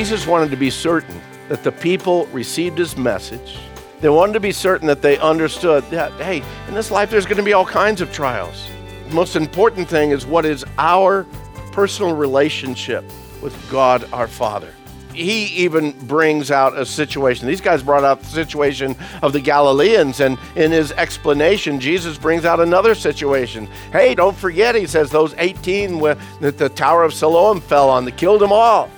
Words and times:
Jesus 0.00 0.26
wanted 0.26 0.50
to 0.50 0.56
be 0.56 0.70
certain 0.70 1.20
that 1.50 1.62
the 1.62 1.70
people 1.70 2.24
received 2.28 2.78
his 2.78 2.96
message. 2.96 3.58
They 4.00 4.08
wanted 4.08 4.32
to 4.32 4.40
be 4.40 4.50
certain 4.50 4.86
that 4.86 5.02
they 5.02 5.18
understood 5.18 5.84
that, 5.90 6.10
hey, 6.12 6.42
in 6.68 6.72
this 6.72 6.90
life 6.90 7.10
there's 7.10 7.26
going 7.26 7.36
to 7.36 7.42
be 7.42 7.52
all 7.52 7.66
kinds 7.66 8.00
of 8.00 8.10
trials. 8.10 8.66
The 9.08 9.14
most 9.14 9.36
important 9.36 9.90
thing 9.90 10.12
is 10.12 10.24
what 10.24 10.46
is 10.46 10.64
our 10.78 11.26
personal 11.72 12.16
relationship 12.16 13.04
with 13.42 13.54
God 13.70 14.10
our 14.10 14.26
Father. 14.26 14.72
He 15.12 15.44
even 15.64 15.90
brings 16.06 16.50
out 16.50 16.78
a 16.78 16.86
situation. 16.86 17.46
These 17.46 17.60
guys 17.60 17.82
brought 17.82 18.02
out 18.02 18.20
the 18.20 18.26
situation 18.26 18.96
of 19.20 19.34
the 19.34 19.40
Galileans, 19.40 20.20
and 20.20 20.38
in 20.56 20.70
his 20.70 20.92
explanation, 20.92 21.78
Jesus 21.78 22.16
brings 22.16 22.46
out 22.46 22.58
another 22.58 22.94
situation. 22.94 23.68
Hey, 23.92 24.14
don't 24.14 24.34
forget, 24.34 24.74
he 24.74 24.86
says, 24.86 25.10
those 25.10 25.34
18 25.36 25.98
wh- 25.98 26.40
that 26.40 26.56
the 26.56 26.70
Tower 26.70 27.04
of 27.04 27.12
Siloam 27.12 27.60
fell 27.60 27.90
on, 27.90 28.06
that 28.06 28.16
killed 28.16 28.40
them 28.40 28.50
all. 28.50 28.88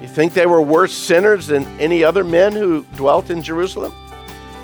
You 0.00 0.08
think 0.08 0.32
they 0.32 0.46
were 0.46 0.62
worse 0.62 0.92
sinners 0.92 1.46
than 1.46 1.66
any 1.78 2.02
other 2.02 2.24
men 2.24 2.52
who 2.52 2.84
dwelt 2.96 3.30
in 3.30 3.42
Jerusalem? 3.42 3.94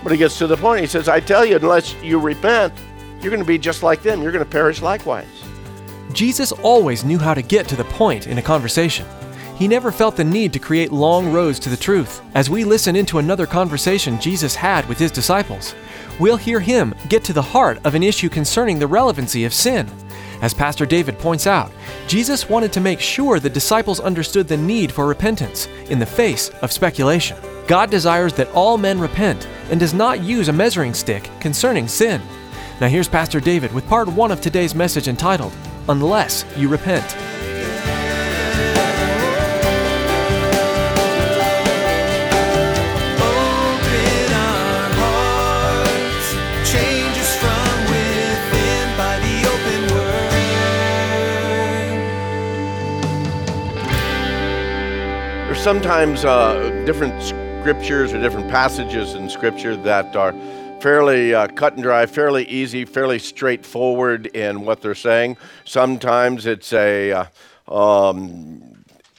But 0.03 0.13
he 0.13 0.19
gets 0.19 0.39
to 0.39 0.47
the 0.47 0.57
point. 0.57 0.81
He 0.81 0.87
says, 0.87 1.09
I 1.09 1.21
tell 1.21 1.45
you, 1.45 1.57
unless 1.57 1.95
you 2.03 2.19
repent, 2.19 2.73
you're 3.21 3.31
going 3.31 3.43
to 3.43 3.47
be 3.47 3.59
just 3.59 3.83
like 3.83 4.03
them. 4.03 4.23
You're 4.23 4.33
going 4.33 4.45
to 4.45 4.51
perish 4.51 4.81
likewise. 4.81 5.27
Jesus 6.13 6.53
always 6.53 7.05
knew 7.05 7.19
how 7.19 7.35
to 7.35 7.43
get 7.43 7.69
to 7.69 7.77
the 7.77 7.85
point 7.85 8.27
in 8.27 8.39
a 8.39 8.43
conversation. 8.43 9.07
He 9.57 9.69
never 9.69 9.91
felt 9.91 10.17
the 10.17 10.25
need 10.25 10.53
to 10.53 10.59
create 10.59 10.93
long 10.93 11.33
roads 11.33 11.59
to 11.61 11.71
the 11.71 11.77
truth. 11.77 12.23
As 12.35 12.49
we 12.49 12.65
listen 12.65 12.95
into 12.95 13.19
another 13.19 13.47
conversation 13.47 14.21
Jesus 14.21 14.55
had 14.55 14.87
with 14.89 14.99
his 14.99 15.11
disciples, 15.11 15.75
we'll 16.21 16.37
hear 16.37 16.61
him 16.61 16.95
get 17.09 17.25
to 17.25 17.33
the 17.33 17.43
heart 17.43 17.79
of 17.85 17.95
an 17.95 18.03
issue 18.03 18.29
concerning 18.29 18.79
the 18.79 18.87
relevancy 18.87 19.45
of 19.45 19.53
sin. 19.53 19.91
As 20.43 20.55
Pastor 20.55 20.87
David 20.87 21.19
points 21.19 21.47
out, 21.47 21.73
Jesus 22.07 22.49
wanted 22.49 22.73
to 22.73 22.81
make 22.81 23.01
sure 23.01 23.41
the 23.41 23.51
disciples 23.51 24.01
understood 24.01 24.49
the 24.49 24.57
need 24.57 24.93
for 24.93 25.07
repentance 25.07 25.67
in 25.89 25.99
the 25.99 26.07
face 26.07 26.51
of 26.63 26.73
speculation. 26.73 27.37
God 27.67 27.91
desires 27.91 28.33
that 28.35 28.51
all 28.53 28.79
men 28.79 29.01
repent 29.01 29.49
and 29.71 29.81
does 29.81 29.95
not 29.95 30.23
use 30.23 30.49
a 30.49 30.53
measuring 30.53 30.95
stick 30.95 31.31
concerning 31.41 31.89
sin. 31.89 32.21
Now, 32.81 32.89
here's 32.89 33.09
Pastor 33.09 33.41
David 33.41 33.73
with 33.73 33.89
part 33.89 34.09
one 34.09 34.31
of 34.31 34.41
today's 34.41 34.75
message 34.75 35.09
entitled, 35.09 35.53
Unless 35.89 36.45
You 36.57 36.69
Repent. 36.69 37.36
Sometimes 55.67 56.25
uh, 56.25 56.71
different 56.87 57.21
scriptures 57.21 58.13
or 58.13 58.21
different 58.21 58.49
passages 58.49 59.15
in 59.15 59.29
scripture 59.29 59.77
that 59.77 60.15
are 60.15 60.33
fairly 60.79 61.35
uh, 61.35 61.49
cut 61.49 61.73
and 61.73 61.83
dry, 61.83 62.07
fairly 62.07 62.45
easy, 62.45 62.85
fairly 62.85 63.19
straightforward 63.19 64.27
in 64.27 64.61
what 64.61 64.81
they're 64.81 64.95
saying. 64.95 65.37
Sometimes 65.65 66.47
it's 66.47 66.73
a 66.73 67.11
uh, 67.11 67.27
um, 67.67 68.76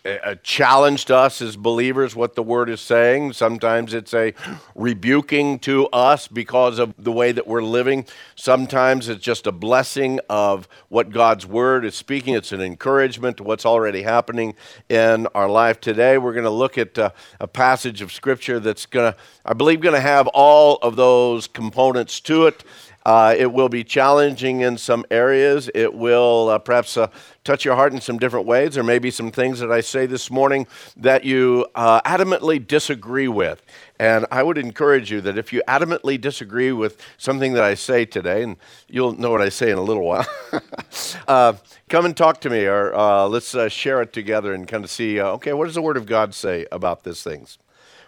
a 0.08 0.36
challenge 0.38 1.06
to 1.06 1.16
us 1.16 1.42
as 1.42 1.58
believers 1.58 2.16
what 2.16 2.36
the 2.36 2.44
word 2.44 2.70
is 2.70 2.80
saying. 2.80 3.34
Sometimes 3.34 3.94
it's 3.94 4.14
a 4.14 4.34
rebuking 4.76 5.60
to 5.60 5.88
us 5.88 6.28
because 6.28 6.80
of 6.80 6.94
the 6.98 7.12
way 7.12 7.32
that 7.32 7.46
we're 7.46 7.64
living. 7.64 8.06
Sometimes 8.36 9.10
it's 9.10 9.22
just 9.22 9.48
a 9.48 9.52
blessing 9.52 10.20
of 10.30 10.68
what 10.90 11.10
God's 11.10 11.46
word 11.46 11.84
is 11.84 11.96
speaking. 11.96 12.36
It's 12.36 12.52
an 12.52 12.62
encouragement 12.62 13.38
to 13.38 13.44
what's 13.44 13.66
already 13.66 14.04
happening 14.04 14.56
in 14.88 15.28
our 15.36 15.50
life 15.50 15.82
today. 15.82 16.18
We're 16.18 16.34
going 16.34 16.46
to 16.46 16.50
look 16.50 16.78
at 16.78 16.98
uh, 16.98 17.10
a 17.40 17.48
passage 17.48 18.02
of 18.02 18.12
scripture 18.12 18.60
that's 18.60 18.86
going 18.86 19.12
to, 19.12 19.20
I 19.46 19.54
believe, 19.54 19.82
going 19.82 19.96
to 19.96 20.02
have 20.02 20.28
all 20.28 20.78
of 20.78 20.96
those 20.96 21.48
components 21.48 22.20
to 22.22 22.48
it. 22.48 22.64
Uh, 23.08 23.34
it 23.38 23.54
will 23.54 23.70
be 23.70 23.86
challenging 23.86 24.60
in 24.60 24.78
some 24.78 25.06
areas. 25.10 25.70
It 25.74 25.94
will 25.94 26.50
uh, 26.50 26.60
perhaps 26.60 26.98
uh, 26.98 27.08
touch 27.46 27.64
your 27.64 27.78
heart 27.78 27.94
in 27.94 28.02
some 28.02 28.18
different 28.18 28.46
ways. 28.46 28.74
There 28.74 28.84
may 28.84 29.00
be 29.00 29.12
some 29.12 29.32
things 29.32 29.60
that 29.60 29.72
I 29.72 29.80
say 29.80 30.08
this 30.08 30.30
morning 30.30 30.68
that 30.98 31.24
you 31.24 31.66
uh, 31.74 32.02
adamantly 32.02 32.68
disagree 32.68 33.30
with. 33.30 33.64
And 33.98 34.26
I 34.30 34.44
would 34.44 34.58
encourage 34.58 35.10
you 35.10 35.22
that 35.22 35.38
if 35.38 35.54
you 35.54 35.64
adamantly 35.70 36.20
disagree 36.20 36.74
with 36.74 37.02
something 37.18 37.54
that 37.54 37.64
I 37.64 37.76
say 37.76 38.04
today, 38.04 38.44
and 38.44 38.58
you'll 38.90 39.14
know 39.14 39.32
what 39.32 39.42
I 39.42 39.48
say 39.48 39.72
in 39.72 39.78
a 39.78 39.84
little 39.84 40.04
while, 40.04 40.28
uh, 41.30 41.54
come 41.88 42.04
and 42.04 42.18
talk 42.18 42.42
to 42.42 42.50
me 42.50 42.66
or 42.66 42.94
uh, 42.94 43.26
let's 43.26 43.56
share 43.72 44.02
it 44.02 44.12
together 44.12 44.54
and 44.54 44.68
kind 44.68 44.84
of 44.84 44.90
see, 44.90 45.22
okay, 45.22 45.54
what 45.54 45.64
does 45.64 45.76
the 45.76 45.82
Word 45.82 45.96
of 45.96 46.08
God 46.08 46.36
say 46.36 46.66
about 46.74 47.06
these 47.06 47.24
things? 47.24 47.58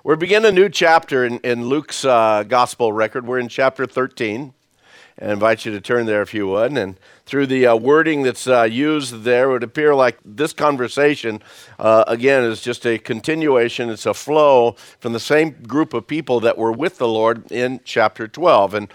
We're 0.03 0.17
beginning 0.17 0.49
a 0.49 0.51
new 0.51 0.67
chapter 0.67 1.23
in, 1.23 1.39
in 1.39 1.67
Luke's 1.67 2.03
gospel 2.03 2.91
record. 2.91 3.25
We're 3.25 3.39
in 3.39 3.47
chapter 3.47 3.85
13. 3.85 4.55
I 5.21 5.31
invite 5.31 5.65
you 5.65 5.71
to 5.73 5.81
turn 5.81 6.05
there 6.05 6.21
if 6.21 6.33
you 6.33 6.47
would. 6.47 6.77
And 6.77 6.97
through 7.25 7.47
the 7.47 7.67
uh, 7.67 7.75
wording 7.75 8.23
that's 8.23 8.47
uh, 8.47 8.63
used 8.63 9.23
there, 9.23 9.49
it 9.49 9.53
would 9.53 9.63
appear 9.63 9.93
like 9.93 10.17
this 10.23 10.53
conversation, 10.53 11.41
uh, 11.77 12.05
again, 12.07 12.43
is 12.43 12.61
just 12.61 12.85
a 12.85 12.97
continuation. 12.97 13.89
It's 13.89 14.05
a 14.05 14.13
flow 14.13 14.75
from 14.99 15.13
the 15.13 15.19
same 15.19 15.51
group 15.63 15.93
of 15.93 16.07
people 16.07 16.39
that 16.41 16.57
were 16.57 16.71
with 16.71 16.97
the 16.97 17.07
Lord 17.07 17.51
in 17.51 17.81
chapter 17.83 18.27
12. 18.27 18.73
And 18.73 18.93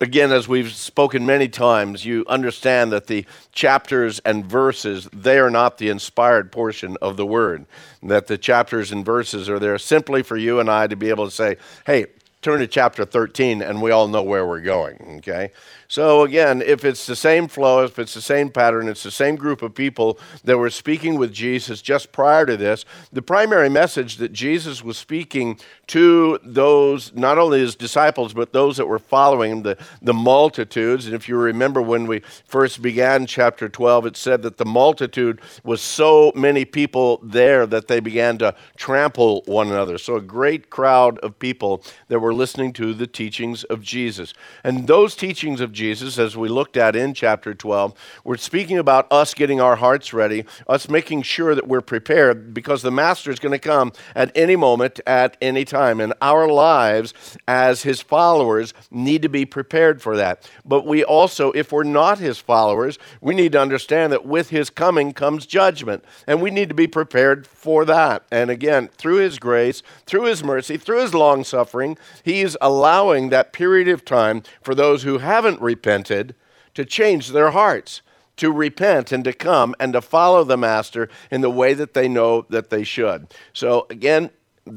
again, 0.00 0.32
as 0.32 0.48
we've 0.48 0.72
spoken 0.72 1.24
many 1.24 1.48
times, 1.48 2.04
you 2.04 2.24
understand 2.26 2.90
that 2.92 3.06
the 3.06 3.24
chapters 3.52 4.18
and 4.20 4.44
verses, 4.44 5.08
they 5.12 5.38
are 5.38 5.50
not 5.50 5.78
the 5.78 5.90
inspired 5.90 6.50
portion 6.50 6.96
of 7.00 7.16
the 7.16 7.26
word. 7.26 7.66
That 8.02 8.26
the 8.26 8.38
chapters 8.38 8.90
and 8.90 9.04
verses 9.04 9.48
are 9.48 9.60
there 9.60 9.78
simply 9.78 10.22
for 10.22 10.36
you 10.36 10.58
and 10.58 10.68
I 10.68 10.88
to 10.88 10.96
be 10.96 11.08
able 11.08 11.26
to 11.26 11.30
say, 11.30 11.56
hey, 11.86 12.06
turn 12.46 12.60
to 12.60 12.66
chapter 12.68 13.04
13 13.04 13.60
and 13.60 13.82
we 13.82 13.90
all 13.90 14.06
know 14.06 14.22
where 14.22 14.46
we're 14.46 14.60
going 14.60 15.16
okay? 15.18 15.50
So 15.88 16.22
again 16.22 16.62
if 16.62 16.84
it's 16.84 17.04
the 17.04 17.16
same 17.16 17.48
flow 17.48 17.82
if 17.82 17.98
it's 17.98 18.14
the 18.14 18.20
same 18.20 18.50
pattern 18.50 18.86
it's 18.86 19.02
the 19.02 19.10
same 19.10 19.34
group 19.34 19.62
of 19.62 19.74
people 19.74 20.20
that 20.44 20.56
were 20.56 20.70
speaking 20.70 21.18
with 21.18 21.32
jesus 21.32 21.82
just 21.82 22.12
prior 22.12 22.46
to 22.46 22.56
this 22.56 22.84
the 23.12 23.20
primary 23.20 23.68
message 23.68 24.18
that 24.18 24.32
jesus 24.32 24.84
was 24.84 24.96
speaking 24.96 25.58
to 25.88 26.38
those 26.42 27.12
not 27.14 27.36
only 27.36 27.60
his 27.60 27.74
disciples 27.74 28.32
but 28.32 28.52
those 28.52 28.76
that 28.76 28.86
were 28.86 28.98
following 28.98 29.52
him 29.52 29.62
the, 29.62 29.78
the 30.02 30.14
multitudes. 30.14 31.06
And 31.06 31.14
if 31.14 31.28
you 31.28 31.36
remember 31.36 31.80
when 31.80 32.06
we 32.06 32.20
first 32.46 32.82
began 32.82 33.26
chapter 33.26 33.68
12 33.68 34.06
it 34.06 34.16
said 34.16 34.42
that 34.42 34.56
the 34.56 34.64
multitude 34.64 35.40
was 35.62 35.80
so 35.80 36.32
many 36.34 36.64
people 36.64 37.20
there 37.22 37.66
that 37.66 37.88
they 37.88 38.00
began 38.00 38.38
to 38.38 38.54
trample 38.76 39.42
one 39.46 39.68
another. 39.68 39.98
So 39.98 40.16
a 40.16 40.20
great 40.20 40.70
crowd 40.70 41.18
of 41.18 41.38
people 41.38 41.82
that 42.08 42.18
were 42.18 42.34
listening 42.36 42.72
to 42.74 42.94
the 42.94 43.06
teachings 43.06 43.64
of 43.64 43.82
Jesus. 43.82 44.34
And 44.62 44.86
those 44.86 45.16
teachings 45.16 45.60
of 45.60 45.72
Jesus, 45.72 46.18
as 46.18 46.36
we 46.36 46.48
looked 46.48 46.76
at 46.76 46.94
in 46.94 47.14
chapter 47.14 47.54
12, 47.54 47.94
we're 48.24 48.36
speaking 48.36 48.78
about 48.78 49.10
us 49.10 49.34
getting 49.34 49.60
our 49.60 49.76
hearts 49.76 50.12
ready, 50.12 50.44
us 50.68 50.88
making 50.88 51.22
sure 51.22 51.54
that 51.54 51.66
we're 51.66 51.80
prepared 51.80 52.54
because 52.54 52.82
the 52.82 52.90
Master 52.90 53.30
is 53.30 53.38
going 53.38 53.52
to 53.52 53.58
come 53.58 53.92
at 54.14 54.30
any 54.34 54.56
moment, 54.56 55.00
at 55.06 55.36
any 55.40 55.64
time. 55.64 56.00
And 56.00 56.12
our 56.20 56.48
lives 56.48 57.14
as 57.48 57.82
his 57.82 58.00
followers 58.00 58.74
need 58.90 59.22
to 59.22 59.28
be 59.28 59.44
prepared 59.44 60.02
for 60.02 60.16
that. 60.16 60.48
But 60.64 60.86
we 60.86 61.02
also, 61.02 61.52
if 61.52 61.72
we're 61.72 61.84
not 61.84 62.18
his 62.18 62.38
followers, 62.38 62.98
we 63.20 63.34
need 63.34 63.52
to 63.52 63.60
understand 63.60 64.12
that 64.12 64.26
with 64.26 64.50
his 64.50 64.70
coming 64.70 65.12
comes 65.12 65.46
judgment. 65.46 66.04
And 66.26 66.42
we 66.42 66.50
need 66.50 66.68
to 66.68 66.74
be 66.74 66.86
prepared 66.86 67.46
for 67.46 67.84
that. 67.84 68.24
And 68.30 68.50
again, 68.50 68.88
through 68.96 69.16
his 69.16 69.38
grace, 69.38 69.82
through 70.04 70.24
his 70.24 70.44
mercy, 70.44 70.76
through 70.76 71.02
his 71.02 71.14
long 71.14 71.44
suffering, 71.44 71.96
he's 72.26 72.56
allowing 72.60 73.30
that 73.30 73.52
period 73.52 73.86
of 73.86 74.04
time 74.04 74.42
for 74.60 74.74
those 74.74 75.04
who 75.04 75.18
haven't 75.18 75.62
repented 75.62 76.34
to 76.74 76.84
change 76.84 77.28
their 77.28 77.52
hearts, 77.52 78.02
to 78.36 78.52
repent 78.52 79.12
and 79.12 79.24
to 79.24 79.32
come 79.32 79.76
and 79.78 79.92
to 79.92 80.02
follow 80.02 80.42
the 80.42 80.56
Master 80.56 81.08
in 81.30 81.40
the 81.40 81.48
way 81.48 81.72
that 81.72 81.94
they 81.94 82.08
know 82.08 82.44
that 82.50 82.68
they 82.68 82.82
should. 82.82 83.32
So, 83.52 83.86
again, 83.90 84.30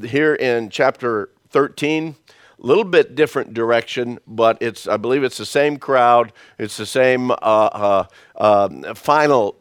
here 0.06 0.34
in 0.34 0.70
chapter 0.70 1.30
13, 1.50 2.14
a 2.62 2.66
little 2.66 2.84
bit 2.84 3.16
different 3.16 3.52
direction, 3.52 4.20
but 4.28 4.56
it's 4.60 4.86
I 4.86 4.96
believe 4.96 5.24
it's 5.24 5.38
the 5.38 5.44
same 5.44 5.76
crowd. 5.76 6.32
It's 6.56 6.76
the 6.76 6.86
same 6.86 7.32
uh, 7.32 7.34
uh, 7.34 8.04
uh, 8.36 8.94
final 8.94 9.59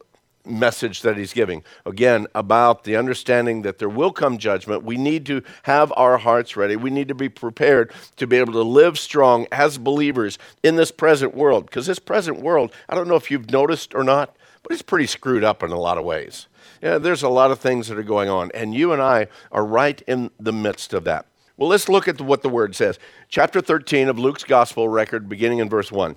message 0.49 1.01
that 1.01 1.17
he's 1.17 1.33
giving. 1.33 1.63
Again, 1.85 2.27
about 2.35 2.83
the 2.83 2.95
understanding 2.95 3.61
that 3.61 3.77
there 3.77 3.89
will 3.89 4.11
come 4.11 4.37
judgment. 4.37 4.83
We 4.83 4.97
need 4.97 5.25
to 5.27 5.43
have 5.63 5.93
our 5.95 6.17
hearts 6.17 6.57
ready. 6.57 6.75
We 6.75 6.89
need 6.89 7.07
to 7.07 7.15
be 7.15 7.29
prepared 7.29 7.93
to 8.17 8.27
be 8.27 8.37
able 8.37 8.53
to 8.53 8.63
live 8.63 8.97
strong 8.97 9.47
as 9.51 9.77
believers 9.77 10.37
in 10.63 10.75
this 10.75 10.91
present 10.91 11.35
world. 11.35 11.65
Because 11.65 11.85
this 11.85 11.99
present 11.99 12.41
world, 12.41 12.71
I 12.87 12.95
don't 12.95 13.07
know 13.07 13.15
if 13.15 13.29
you've 13.29 13.51
noticed 13.51 13.93
or 13.93 14.03
not, 14.03 14.35
but 14.63 14.71
it's 14.71 14.81
pretty 14.81 15.07
screwed 15.07 15.43
up 15.43 15.63
in 15.63 15.71
a 15.71 15.79
lot 15.79 15.97
of 15.97 16.05
ways. 16.05 16.47
Yeah, 16.81 16.97
there's 16.97 17.23
a 17.23 17.29
lot 17.29 17.51
of 17.51 17.59
things 17.59 17.87
that 17.87 17.97
are 17.97 18.03
going 18.03 18.29
on, 18.29 18.51
and 18.53 18.73
you 18.73 18.93
and 18.93 19.01
I 19.01 19.27
are 19.51 19.65
right 19.65 20.01
in 20.07 20.31
the 20.39 20.53
midst 20.53 20.93
of 20.93 21.03
that. 21.05 21.25
Well, 21.57 21.69
let's 21.69 21.89
look 21.89 22.07
at 22.07 22.21
what 22.21 22.41
the 22.41 22.49
word 22.49 22.73
says. 22.73 22.99
Chapter 23.27 23.59
13 23.59 24.07
of 24.07 24.17
Luke's 24.17 24.45
gospel 24.45 24.87
record, 24.87 25.27
beginning 25.27 25.59
in 25.59 25.67
verse 25.67 25.91
1. 25.91 26.15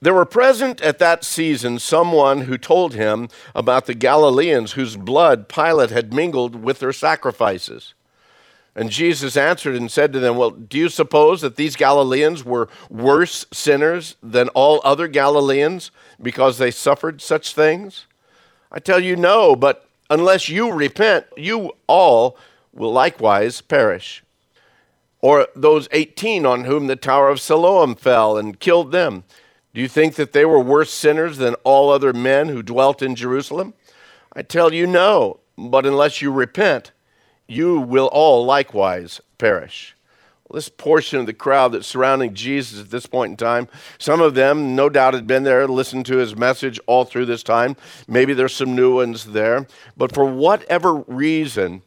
There 0.00 0.14
were 0.14 0.26
present 0.26 0.80
at 0.82 0.98
that 0.98 1.24
season 1.24 1.78
someone 1.78 2.42
who 2.42 2.58
told 2.58 2.94
him 2.94 3.28
about 3.54 3.86
the 3.86 3.94
Galileans 3.94 4.72
whose 4.72 4.96
blood 4.96 5.48
Pilate 5.48 5.90
had 5.90 6.12
mingled 6.12 6.62
with 6.62 6.80
their 6.80 6.92
sacrifices. 6.92 7.94
And 8.74 8.90
Jesus 8.90 9.38
answered 9.38 9.74
and 9.74 9.90
said 9.90 10.12
to 10.12 10.20
them, 10.20 10.36
Well, 10.36 10.50
do 10.50 10.76
you 10.76 10.90
suppose 10.90 11.40
that 11.40 11.56
these 11.56 11.76
Galileans 11.76 12.44
were 12.44 12.68
worse 12.90 13.46
sinners 13.50 14.16
than 14.22 14.50
all 14.50 14.82
other 14.84 15.08
Galileans 15.08 15.90
because 16.20 16.58
they 16.58 16.70
suffered 16.70 17.22
such 17.22 17.54
things? 17.54 18.06
I 18.70 18.78
tell 18.78 19.02
you, 19.02 19.16
no, 19.16 19.56
but 19.56 19.88
unless 20.10 20.50
you 20.50 20.70
repent, 20.70 21.24
you 21.38 21.72
all 21.86 22.36
will 22.74 22.92
likewise 22.92 23.62
perish. 23.62 24.22
Or 25.22 25.48
those 25.56 25.88
18 25.92 26.44
on 26.44 26.64
whom 26.64 26.86
the 26.86 26.96
Tower 26.96 27.30
of 27.30 27.40
Siloam 27.40 27.94
fell 27.94 28.36
and 28.36 28.60
killed 28.60 28.92
them. 28.92 29.24
Do 29.76 29.82
you 29.82 29.88
think 29.88 30.14
that 30.14 30.32
they 30.32 30.46
were 30.46 30.58
worse 30.58 30.90
sinners 30.90 31.36
than 31.36 31.52
all 31.62 31.90
other 31.90 32.14
men 32.14 32.48
who 32.48 32.62
dwelt 32.62 33.02
in 33.02 33.14
Jerusalem? 33.14 33.74
I 34.32 34.40
tell 34.40 34.72
you, 34.72 34.86
no. 34.86 35.40
But 35.58 35.84
unless 35.84 36.22
you 36.22 36.32
repent, 36.32 36.92
you 37.46 37.78
will 37.80 38.06
all 38.06 38.46
likewise 38.46 39.20
perish. 39.36 39.94
This 40.50 40.70
portion 40.70 41.20
of 41.20 41.26
the 41.26 41.34
crowd 41.34 41.72
that's 41.72 41.86
surrounding 41.86 42.32
Jesus 42.32 42.80
at 42.80 42.90
this 42.90 43.04
point 43.04 43.32
in 43.32 43.36
time, 43.36 43.68
some 43.98 44.22
of 44.22 44.34
them 44.34 44.74
no 44.74 44.88
doubt 44.88 45.12
had 45.12 45.26
been 45.26 45.42
there, 45.42 45.68
listened 45.68 46.06
to 46.06 46.16
his 46.16 46.34
message 46.34 46.80
all 46.86 47.04
through 47.04 47.26
this 47.26 47.42
time. 47.42 47.76
Maybe 48.08 48.32
there's 48.32 48.54
some 48.54 48.74
new 48.74 48.94
ones 48.94 49.26
there. 49.26 49.66
But 49.94 50.10
for 50.10 50.24
whatever 50.24 50.94
reason, 50.94 51.82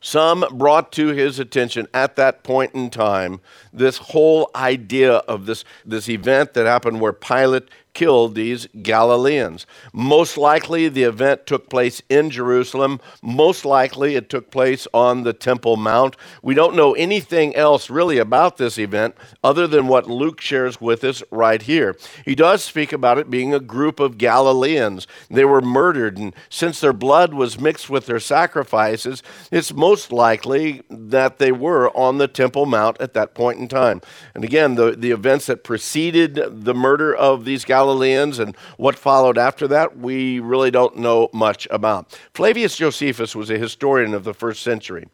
some 0.00 0.44
brought 0.52 0.92
to 0.92 1.08
his 1.08 1.38
attention 1.38 1.86
at 1.92 2.16
that 2.16 2.42
point 2.42 2.74
in 2.74 2.90
time 2.90 3.40
this 3.72 3.98
whole 3.98 4.50
idea 4.54 5.14
of 5.14 5.46
this, 5.46 5.64
this 5.84 6.08
event 6.08 6.54
that 6.54 6.66
happened 6.66 7.00
where 7.00 7.12
Pilate 7.12 7.68
killed 7.92 8.34
these 8.34 8.66
Galileans. 8.82 9.66
Most 9.92 10.36
likely, 10.36 10.88
the 10.88 11.02
event 11.02 11.46
took 11.46 11.68
place 11.68 12.02
in 12.08 12.30
Jerusalem. 12.30 13.00
Most 13.22 13.64
likely, 13.64 14.14
it 14.14 14.28
took 14.28 14.50
place 14.50 14.86
on 14.94 15.22
the 15.22 15.32
Temple 15.32 15.76
Mount. 15.76 16.16
We 16.42 16.54
don't 16.54 16.76
know 16.76 16.94
anything 16.94 17.54
else 17.56 17.90
really 17.90 18.18
about 18.18 18.56
this 18.56 18.78
event 18.78 19.16
other 19.42 19.66
than 19.66 19.88
what 19.88 20.08
Luke 20.08 20.40
shares 20.40 20.80
with 20.80 21.04
us 21.04 21.22
right 21.30 21.62
here. 21.62 21.96
He 22.24 22.34
does 22.34 22.62
speak 22.62 22.92
about 22.92 23.18
it 23.18 23.30
being 23.30 23.52
a 23.52 23.60
group 23.60 24.00
of 24.00 24.18
Galileans. 24.18 25.06
They 25.28 25.44
were 25.44 25.60
murdered, 25.60 26.18
and 26.18 26.34
since 26.48 26.80
their 26.80 26.92
blood 26.92 27.34
was 27.34 27.60
mixed 27.60 27.90
with 27.90 28.06
their 28.06 28.20
sacrifices, 28.20 29.22
it's 29.50 29.72
most 29.72 30.12
likely 30.12 30.82
that 30.88 31.38
they 31.38 31.52
were 31.52 31.90
on 31.96 32.18
the 32.18 32.28
Temple 32.28 32.66
Mount 32.66 33.00
at 33.00 33.14
that 33.14 33.34
point 33.34 33.58
in 33.58 33.68
time. 33.68 34.00
And 34.34 34.44
again, 34.44 34.76
the, 34.76 34.92
the 34.92 35.10
events 35.10 35.46
that 35.46 35.64
preceded 35.64 36.64
the 36.64 36.74
murder 36.74 37.14
of 37.14 37.44
these 37.44 37.64
Galileans 37.64 37.79
Galileans 37.80 38.38
and 38.38 38.54
what 38.76 38.94
followed 38.94 39.38
after 39.38 39.66
that, 39.68 39.96
we 39.96 40.38
really 40.38 40.70
don't 40.70 40.98
know 40.98 41.30
much 41.32 41.66
about. 41.70 42.18
Flavius 42.34 42.76
Josephus 42.76 43.34
was 43.34 43.48
a 43.48 43.56
historian 43.56 44.12
of 44.12 44.24
the 44.24 44.34
first 44.34 44.62
century. 44.62 45.08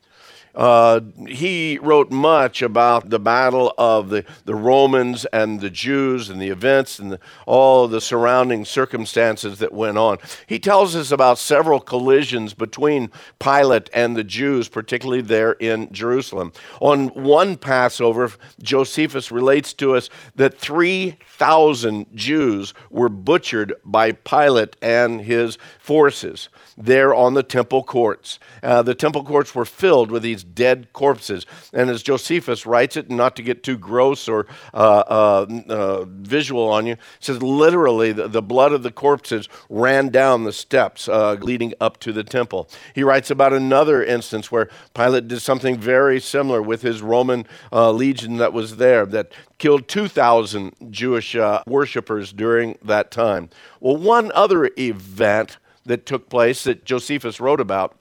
Uh, 0.56 1.00
he 1.28 1.78
wrote 1.82 2.10
much 2.10 2.62
about 2.62 3.10
the 3.10 3.18
battle 3.18 3.74
of 3.76 4.08
the, 4.08 4.24
the 4.46 4.54
Romans 4.54 5.26
and 5.26 5.60
the 5.60 5.68
Jews 5.68 6.30
and 6.30 6.40
the 6.40 6.48
events 6.48 6.98
and 6.98 7.12
the, 7.12 7.20
all 7.44 7.86
the 7.86 8.00
surrounding 8.00 8.64
circumstances 8.64 9.58
that 9.58 9.74
went 9.74 9.98
on. 9.98 10.16
He 10.46 10.58
tells 10.58 10.96
us 10.96 11.12
about 11.12 11.38
several 11.38 11.78
collisions 11.78 12.54
between 12.54 13.10
Pilate 13.38 13.90
and 13.92 14.16
the 14.16 14.24
Jews, 14.24 14.68
particularly 14.68 15.20
there 15.20 15.52
in 15.52 15.92
Jerusalem. 15.92 16.52
On 16.80 17.08
one 17.08 17.56
Passover, 17.56 18.32
Josephus 18.62 19.30
relates 19.30 19.74
to 19.74 19.94
us 19.94 20.08
that 20.36 20.58
3,000 20.58 22.06
Jews 22.14 22.72
were 22.90 23.10
butchered 23.10 23.74
by 23.84 24.12
Pilate 24.12 24.76
and 24.80 25.20
his 25.20 25.58
forces 25.78 26.48
there 26.76 27.14
on 27.14 27.34
the 27.34 27.42
temple 27.42 27.82
courts. 27.82 28.38
Uh, 28.62 28.82
the 28.82 28.94
temple 28.94 29.24
courts 29.24 29.54
were 29.54 29.64
filled 29.64 30.10
with 30.10 30.22
these 30.22 30.44
dead 30.44 30.92
corpses. 30.92 31.46
And 31.72 31.88
as 31.88 32.02
Josephus 32.02 32.66
writes 32.66 32.96
it, 32.96 33.10
not 33.10 33.36
to 33.36 33.42
get 33.42 33.62
too 33.62 33.78
gross 33.78 34.28
or 34.28 34.46
uh, 34.74 34.76
uh, 34.76 35.46
uh, 35.68 36.04
visual 36.04 36.68
on 36.68 36.86
you, 36.86 36.96
says 37.20 37.42
literally 37.42 38.12
the, 38.12 38.28
the, 38.28 38.42
blood 38.46 38.72
of 38.72 38.82
the 38.82 38.92
corpses 38.92 39.48
ran 39.68 40.08
down 40.08 40.44
the 40.44 40.52
steps 40.52 41.08
uh, 41.08 41.32
leading 41.40 41.74
up 41.80 41.98
to 41.98 42.12
the 42.12 42.22
temple. 42.22 42.68
He 42.94 43.02
writes 43.02 43.30
about 43.30 43.52
another 43.52 44.04
instance 44.04 44.52
where 44.52 44.68
Pilate 44.94 45.26
did 45.26 45.40
something 45.40 45.78
very 45.78 46.20
similar 46.20 46.62
with 46.62 46.82
his 46.82 47.02
Roman 47.02 47.46
uh, 47.72 47.90
legion 47.90 48.36
that 48.36 48.52
was 48.52 48.76
there 48.76 49.04
that 49.06 49.32
killed 49.58 49.88
2,000 49.88 50.74
Jewish 50.90 51.34
worshippers 51.66 52.32
during 52.32 52.78
that 52.84 53.10
time. 53.10 53.48
Well, 53.80 53.96
one 53.96 54.30
other 54.34 54.70
event 54.78 55.58
that 55.86 56.04
took 56.06 56.28
place 56.28 56.64
that 56.64 56.84
Josephus 56.84 57.40
wrote 57.40 57.60
about 57.60 57.96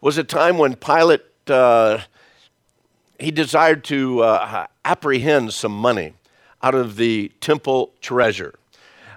was 0.00 0.16
a 0.16 0.24
time 0.24 0.58
when 0.58 0.76
Pilate 0.76 1.22
uh, 1.48 1.98
he 3.18 3.30
desired 3.30 3.84
to 3.84 4.20
uh, 4.20 4.66
apprehend 4.84 5.52
some 5.52 5.72
money 5.72 6.14
out 6.62 6.74
of 6.74 6.96
the 6.96 7.32
temple 7.40 7.92
treasure 8.00 8.54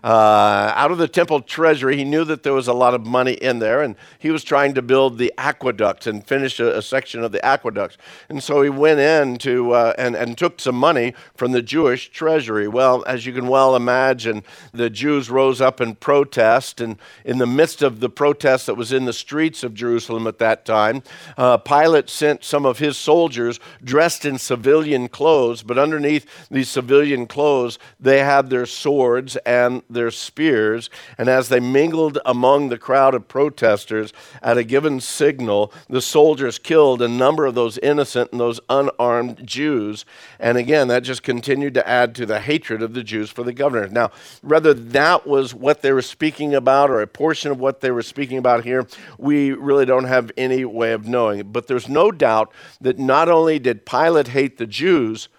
uh, 0.03 0.73
out 0.75 0.91
of 0.91 0.97
the 0.97 1.07
temple 1.07 1.41
treasury. 1.41 1.95
He 1.95 2.03
knew 2.03 2.25
that 2.25 2.44
there 2.44 2.53
was 2.53 2.67
a 2.67 2.73
lot 2.73 2.94
of 2.94 3.05
money 3.05 3.33
in 3.33 3.59
there, 3.59 3.81
and 3.81 3.95
he 4.19 4.31
was 4.31 4.44
trying 4.44 4.73
to 4.73 4.81
build 4.81 5.17
the 5.17 5.33
aqueducts 5.38 6.07
and 6.07 6.25
finish 6.25 6.59
a, 6.59 6.77
a 6.77 6.81
section 6.81 7.23
of 7.23 7.31
the 7.31 7.44
aqueducts. 7.45 7.97
And 8.27 8.44
so 8.44 8.61
he 8.61 8.69
went 8.69 9.00
in 9.00 9.38
to, 9.39 9.71
uh, 9.71 9.94
and, 9.97 10.15
and 10.15 10.38
took 10.38 10.59
some 10.59 10.75
money 10.75 11.13
from 11.35 11.53
the 11.53 11.61
Jewish 11.61 12.09
treasury. 12.09 12.67
Well, 12.67 13.03
as 13.07 13.25
you 13.25 13.33
can 13.33 13.47
well 13.47 13.75
imagine, 13.75 14.43
the 14.74 14.89
Jews 14.89 15.29
rose 15.29 15.62
up 15.62 15.79
in 15.79 15.95
protest, 15.95 16.81
and 16.81 16.98
in 17.24 17.38
the 17.38 17.48
midst 17.48 17.81
of 17.81 18.01
the 18.01 18.10
protest 18.10 18.65
that 18.65 18.75
was 18.75 18.91
in 18.91 19.05
the 19.05 19.13
streets 19.13 19.63
of 19.63 19.74
Jerusalem 19.74 20.27
at 20.27 20.39
that 20.39 20.65
time, 20.65 21.01
uh, 21.38 21.57
Pilate 21.57 22.10
sent 22.10 22.43
some 22.43 22.65
of 22.65 22.79
his 22.79 22.98
soldiers 22.98 23.60
dressed 23.83 24.25
in 24.25 24.38
civilian 24.38 25.07
clothes, 25.07 25.63
but 25.63 25.77
underneath 25.77 26.25
these 26.51 26.67
civilian 26.67 27.25
clothes, 27.25 27.79
they 28.00 28.19
had 28.19 28.50
their 28.50 28.65
swords 28.65 29.38
and 29.45 29.81
their 29.93 30.12
spears, 30.12 30.89
and 31.17 31.29
as 31.29 31.50
they 31.50 31.59
mingled 31.59 32.19
among 32.25 32.69
the 32.69 32.77
crowd 32.77 33.15
of 33.15 33.27
protesters 33.27 34.13
at 34.41 34.57
a 34.57 34.63
given 34.63 35.00
signal, 35.00 35.71
the 35.89 36.01
soldiers 36.01 36.59
killed 36.59 37.01
a 37.01 37.07
number 37.07 37.45
of 37.45 37.55
those 37.55 37.77
innocent 37.79 38.31
and 38.31 38.41
those 38.41 38.59
unarmed 38.69 39.45
Jews. 39.45 40.05
And 40.39 40.57
again, 40.57 40.88
that 40.89 41.03
just 41.03 41.23
continued 41.23 41.73
to 41.75 41.88
add 41.88 42.15
to 42.15 42.25
the 42.25 42.39
hatred 42.39 42.81
of 42.81 42.93
the 42.93 43.03
Jews 43.03 43.29
for 43.29 43.43
the 43.43 43.53
governor. 43.53 43.88
Now, 43.88 44.12
whether 44.41 44.73
that 44.73 45.25
was 45.25 45.53
what 45.53 45.81
they 45.81 45.93
were 45.93 46.01
speaking 46.01 46.53
about 46.53 46.89
or 46.89 47.01
a 47.01 47.07
portion 47.07 47.51
of 47.51 47.59
what 47.59 47.81
they 47.81 47.91
were 47.91 48.01
speaking 48.01 48.38
about 48.38 48.63
here, 48.63 48.88
we 49.17 49.51
really 49.51 49.85
don't 49.85 50.05
have 50.05 50.31
any 50.38 50.65
way 50.65 50.93
of 50.93 51.07
knowing. 51.07 51.51
But 51.51 51.67
there's 51.67 51.89
no 51.89 52.12
doubt 52.12 52.51
that 52.81 53.00
not 53.00 53.29
only 53.29 53.59
did 53.59 53.85
Pilate 53.85 54.29
hate 54.29 54.57
the 54.57 54.67
Jews, 54.67 55.29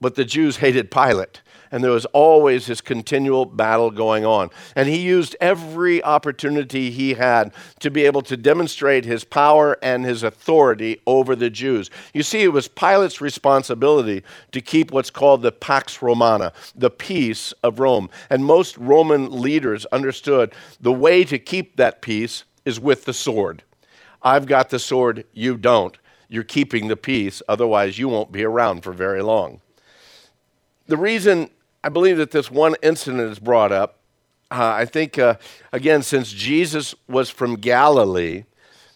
but 0.00 0.14
the 0.14 0.24
Jews 0.24 0.58
hated 0.58 0.90
Pilate 0.90 1.40
and 1.70 1.82
there 1.82 1.90
was 1.90 2.04
always 2.06 2.66
this 2.66 2.80
continual 2.80 3.44
battle 3.44 3.90
going 3.90 4.24
on. 4.24 4.50
And 4.74 4.88
he 4.88 4.98
used 4.98 5.36
every 5.40 6.02
opportunity 6.02 6.90
he 6.90 7.14
had 7.14 7.52
to 7.80 7.90
be 7.90 8.04
able 8.04 8.22
to 8.22 8.36
demonstrate 8.36 9.04
his 9.04 9.24
power 9.24 9.76
and 9.82 10.04
his 10.04 10.22
authority 10.22 11.00
over 11.06 11.36
the 11.36 11.50
Jews. 11.50 11.90
You 12.14 12.22
see, 12.22 12.42
it 12.42 12.52
was 12.52 12.68
Pilate's 12.68 13.20
responsibility 13.20 14.22
to 14.52 14.60
keep 14.60 14.90
what's 14.90 15.10
called 15.10 15.42
the 15.42 15.52
Pax 15.52 16.02
Romana, 16.02 16.52
the 16.74 16.90
peace 16.90 17.52
of 17.62 17.80
Rome. 17.80 18.10
And 18.30 18.44
most 18.44 18.76
Roman 18.78 19.30
leaders 19.30 19.86
understood 19.86 20.54
the 20.80 20.92
way 20.92 21.24
to 21.24 21.38
keep 21.38 21.76
that 21.76 22.02
peace 22.02 22.44
is 22.64 22.80
with 22.80 23.04
the 23.04 23.14
sword. 23.14 23.62
I've 24.22 24.46
got 24.46 24.70
the 24.70 24.78
sword, 24.78 25.24
you 25.32 25.56
don't. 25.56 25.96
You're 26.28 26.42
keeping 26.42 26.88
the 26.88 26.96
peace, 26.96 27.40
otherwise, 27.48 27.98
you 27.98 28.08
won't 28.08 28.32
be 28.32 28.44
around 28.44 28.82
for 28.82 28.92
very 28.92 29.22
long. 29.22 29.60
The 30.88 30.96
reason 30.96 31.50
I 31.82 31.88
believe 31.88 32.16
that 32.18 32.30
this 32.30 32.50
one 32.50 32.74
incident 32.82 33.30
is 33.30 33.38
brought 33.38 33.72
up. 33.72 33.98
Uh, 34.50 34.74
I 34.76 34.84
think, 34.84 35.18
uh, 35.18 35.36
again, 35.72 36.02
since 36.02 36.32
Jesus 36.32 36.94
was 37.08 37.30
from 37.30 37.56
Galilee, 37.56 38.44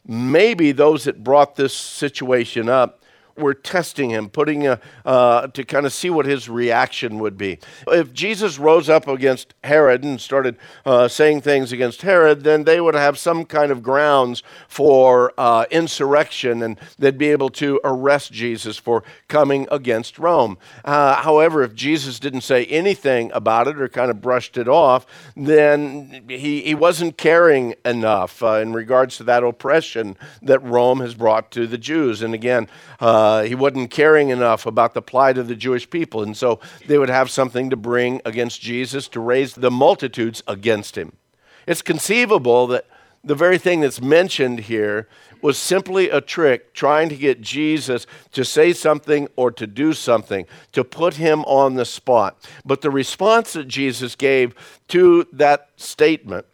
maybe 0.06 0.72
those 0.72 1.04
that 1.04 1.24
brought 1.24 1.56
this 1.56 1.74
situation 1.74 2.68
up 2.68 2.99
were 3.36 3.54
testing 3.54 4.10
him, 4.10 4.28
putting 4.28 4.66
a, 4.66 4.80
uh, 5.04 5.46
to 5.48 5.64
kind 5.64 5.86
of 5.86 5.92
see 5.92 6.10
what 6.10 6.26
his 6.26 6.48
reaction 6.48 7.18
would 7.18 7.36
be. 7.36 7.58
If 7.88 8.12
Jesus 8.12 8.58
rose 8.58 8.88
up 8.88 9.08
against 9.08 9.54
Herod 9.64 10.04
and 10.04 10.20
started 10.20 10.56
uh, 10.84 11.08
saying 11.08 11.42
things 11.42 11.72
against 11.72 12.02
Herod, 12.02 12.44
then 12.44 12.64
they 12.64 12.80
would 12.80 12.94
have 12.94 13.18
some 13.18 13.44
kind 13.44 13.70
of 13.70 13.82
grounds 13.82 14.42
for 14.68 15.32
uh, 15.38 15.64
insurrection 15.70 16.62
and 16.62 16.78
they'd 16.98 17.18
be 17.18 17.30
able 17.30 17.50
to 17.50 17.80
arrest 17.84 18.32
Jesus 18.32 18.76
for 18.76 19.02
coming 19.28 19.66
against 19.70 20.18
Rome. 20.18 20.58
Uh, 20.84 21.16
however, 21.16 21.62
if 21.62 21.74
Jesus 21.74 22.18
didn't 22.18 22.42
say 22.42 22.64
anything 22.66 23.30
about 23.32 23.68
it 23.68 23.80
or 23.80 23.88
kind 23.88 24.10
of 24.10 24.20
brushed 24.20 24.56
it 24.56 24.68
off, 24.68 25.06
then 25.36 26.24
he, 26.28 26.62
he 26.62 26.74
wasn't 26.74 27.16
caring 27.16 27.74
enough 27.84 28.42
uh, 28.42 28.54
in 28.54 28.72
regards 28.72 29.16
to 29.18 29.24
that 29.24 29.42
oppression 29.42 30.16
that 30.42 30.58
Rome 30.60 31.00
has 31.00 31.14
brought 31.14 31.50
to 31.52 31.66
the 31.66 31.78
Jews. 31.78 32.22
And 32.22 32.34
again, 32.34 32.68
uh, 33.00 33.19
uh, 33.20 33.42
he 33.42 33.54
wasn't 33.54 33.90
caring 33.90 34.30
enough 34.30 34.64
about 34.64 34.94
the 34.94 35.02
plight 35.02 35.36
of 35.36 35.46
the 35.46 35.54
Jewish 35.54 35.88
people. 35.88 36.22
And 36.22 36.34
so 36.34 36.58
they 36.86 36.96
would 36.96 37.10
have 37.10 37.28
something 37.30 37.68
to 37.68 37.76
bring 37.76 38.22
against 38.24 38.62
Jesus 38.62 39.08
to 39.08 39.20
raise 39.20 39.54
the 39.54 39.70
multitudes 39.70 40.42
against 40.46 40.96
him. 40.96 41.12
It's 41.66 41.82
conceivable 41.82 42.66
that 42.68 42.86
the 43.22 43.34
very 43.34 43.58
thing 43.58 43.80
that's 43.80 44.00
mentioned 44.00 44.60
here 44.60 45.06
was 45.42 45.58
simply 45.58 46.08
a 46.08 46.22
trick 46.22 46.72
trying 46.72 47.10
to 47.10 47.16
get 47.16 47.42
Jesus 47.42 48.06
to 48.32 48.42
say 48.42 48.72
something 48.72 49.28
or 49.36 49.50
to 49.50 49.66
do 49.66 49.92
something, 49.92 50.46
to 50.72 50.82
put 50.82 51.14
him 51.14 51.44
on 51.44 51.74
the 51.74 51.84
spot. 51.84 52.48
But 52.64 52.80
the 52.80 52.90
response 52.90 53.52
that 53.52 53.68
Jesus 53.68 54.14
gave 54.14 54.54
to 54.88 55.26
that 55.32 55.68
statement 55.76 56.46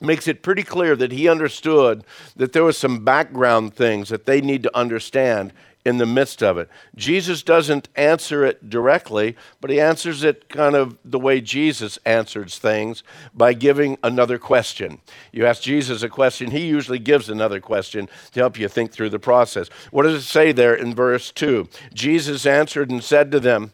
makes 0.00 0.26
it 0.26 0.42
pretty 0.42 0.64
clear 0.64 0.96
that 0.96 1.12
he 1.12 1.28
understood 1.28 2.04
that 2.34 2.52
there 2.52 2.64
was 2.64 2.76
some 2.76 3.04
background 3.04 3.74
things 3.74 4.08
that 4.08 4.26
they 4.26 4.40
need 4.40 4.62
to 4.64 4.76
understand 4.76 5.52
in 5.84 5.98
the 5.98 6.06
midst 6.06 6.42
of 6.42 6.56
it. 6.56 6.68
Jesus 6.96 7.42
doesn't 7.42 7.88
answer 7.94 8.44
it 8.44 8.70
directly, 8.70 9.36
but 9.60 9.70
he 9.70 9.80
answers 9.80 10.24
it 10.24 10.48
kind 10.48 10.74
of 10.74 10.96
the 11.04 11.18
way 11.18 11.40
Jesus 11.40 11.98
answers 12.06 12.58
things 12.58 13.02
by 13.34 13.52
giving 13.52 13.98
another 14.02 14.38
question. 14.38 15.00
You 15.30 15.44
ask 15.46 15.62
Jesus 15.62 16.02
a 16.02 16.08
question, 16.08 16.50
he 16.50 16.66
usually 16.66 16.98
gives 16.98 17.28
another 17.28 17.60
question 17.60 18.08
to 18.32 18.40
help 18.40 18.58
you 18.58 18.68
think 18.68 18.92
through 18.92 19.10
the 19.10 19.18
process. 19.18 19.68
What 19.90 20.04
does 20.04 20.14
it 20.14 20.26
say 20.26 20.52
there 20.52 20.74
in 20.74 20.94
verse 20.94 21.30
2? 21.30 21.68
Jesus 21.92 22.46
answered 22.46 22.90
and 22.90 23.04
said 23.04 23.30
to 23.32 23.40
them, 23.40 23.72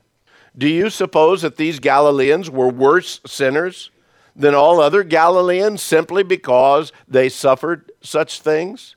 Do 0.58 0.68
you 0.68 0.90
suppose 0.90 1.42
that 1.42 1.56
these 1.56 1.78
Galileans 1.78 2.50
were 2.50 2.68
worse 2.68 3.20
sinners 3.24 3.90
than 4.34 4.54
all 4.54 4.80
other 4.80 5.04
Galileans 5.04 5.80
simply 5.82 6.24
because 6.24 6.92
they 7.06 7.28
suffered 7.28 7.92
such 8.02 8.40
things? 8.40 8.96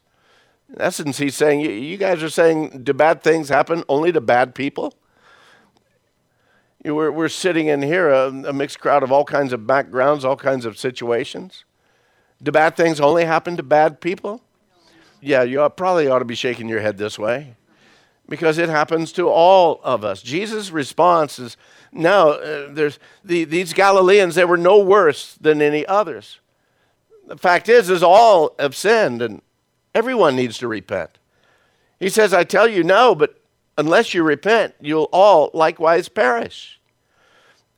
In 0.73 0.81
essence, 0.81 1.19
he's 1.19 1.35
saying, 1.35 1.61
You 1.61 1.97
guys 1.97 2.23
are 2.23 2.29
saying, 2.29 2.83
do 2.83 2.93
bad 2.93 3.21
things 3.21 3.49
happen 3.49 3.83
only 3.87 4.11
to 4.11 4.21
bad 4.21 4.55
people? 4.55 4.95
We're, 6.83 7.11
we're 7.11 7.29
sitting 7.29 7.67
in 7.67 7.81
here, 7.81 8.09
a, 8.09 8.27
a 8.27 8.53
mixed 8.53 8.79
crowd 8.79 9.03
of 9.03 9.11
all 9.11 9.23
kinds 9.23 9.53
of 9.53 9.65
backgrounds, 9.65 10.25
all 10.25 10.35
kinds 10.35 10.65
of 10.65 10.77
situations. 10.77 11.63
Do 12.41 12.51
bad 12.51 12.75
things 12.75 12.99
only 12.99 13.23
happen 13.23 13.55
to 13.55 13.63
bad 13.63 14.01
people? 14.01 14.41
Yeah, 15.21 15.43
you 15.43 15.67
probably 15.69 16.07
ought 16.07 16.19
to 16.19 16.25
be 16.25 16.35
shaking 16.35 16.67
your 16.67 16.81
head 16.81 16.97
this 16.97 17.17
way 17.17 17.55
because 18.27 18.57
it 18.57 18.67
happens 18.67 19.13
to 19.13 19.29
all 19.29 19.79
of 19.83 20.03
us. 20.03 20.21
Jesus' 20.21 20.71
response 20.71 21.39
is 21.39 21.55
no, 21.93 22.31
uh, 22.31 22.73
there's 22.73 22.99
the, 23.23 23.45
these 23.45 23.71
Galileans, 23.71 24.35
they 24.35 24.43
were 24.43 24.57
no 24.57 24.79
worse 24.79 25.35
than 25.35 25.61
any 25.61 25.85
others. 25.85 26.39
The 27.27 27.37
fact 27.37 27.69
is, 27.69 27.89
is 27.89 28.03
all 28.03 28.55
have 28.59 28.75
sinned 28.75 29.21
and 29.21 29.41
Everyone 29.95 30.35
needs 30.35 30.57
to 30.59 30.67
repent. 30.67 31.17
He 31.99 32.09
says, 32.09 32.33
I 32.33 32.43
tell 32.43 32.67
you, 32.67 32.83
no, 32.83 33.15
but 33.15 33.39
unless 33.77 34.13
you 34.13 34.23
repent, 34.23 34.75
you'll 34.79 35.09
all 35.11 35.51
likewise 35.53 36.09
perish. 36.09 36.79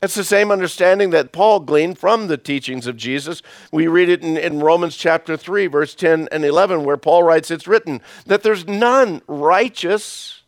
It's 0.02 0.16
the 0.16 0.24
same 0.24 0.52
understanding 0.52 1.10
that 1.12 1.32
Paul 1.32 1.62
gleaned 1.62 1.98
from 1.98 2.28
the 2.28 2.38
teachings 2.38 2.86
of 2.86 2.98
Jesus. 2.98 3.42
We 3.72 3.88
read 3.88 4.10
it 4.10 4.22
in, 4.22 4.38
in, 4.38 4.60
Romans 4.60 4.98
chapter 4.98 5.36
3, 5.38 5.68
verse 5.68 5.96
10 5.96 6.28
and 6.32 6.46
11, 6.46 6.84
where 6.84 6.98
Paul 6.98 7.24
writes, 7.24 7.50
It's 7.50 7.68
written 7.68 8.02
that 8.26 8.44
there's 8.44 8.68
none 8.68 9.22
righteous, 9.28 10.44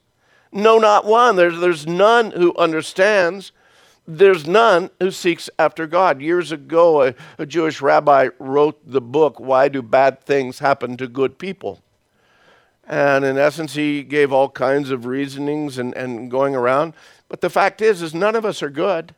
no, 0.52 0.78
not 0.78 1.06
one. 1.06 1.38
There's, 1.38 1.60
there's 1.60 1.88
none 1.88 2.32
who 2.32 2.56
understands. 2.56 3.52
There's 4.08 4.48
none 4.48 4.90
who 5.02 5.12
seeks 5.12 5.50
after 5.60 5.86
God. 5.86 6.22
Years 6.22 6.54
ago, 6.54 7.04
a, 7.04 7.16
a 7.38 7.46
Jewish 7.46 7.82
rabbi 7.82 8.30
wrote 8.40 8.80
the 8.90 9.02
book, 9.02 9.38
Why 9.38 9.68
Do 9.68 9.82
Bad 9.82 10.22
Things 10.22 10.60
Happen 10.60 10.96
to 10.98 11.08
Good 11.08 11.38
People? 11.38 11.82
And 12.86 13.26
in 13.26 13.38
essence, 13.38 13.74
he 13.74 14.04
gave 14.04 14.32
all 14.32 14.50
kinds 14.50 14.92
of 14.92 15.06
reasonings 15.06 15.78
and, 15.78 15.94
and 15.94 16.32
going 16.32 16.56
around. 16.56 16.94
But 17.28 17.42
the 17.42 17.50
fact 17.50 17.82
is, 17.82 18.02
is 18.02 18.14
none 18.14 18.38
of 18.38 18.46
us 18.46 18.64
are 18.64 18.70
good. 18.70 19.14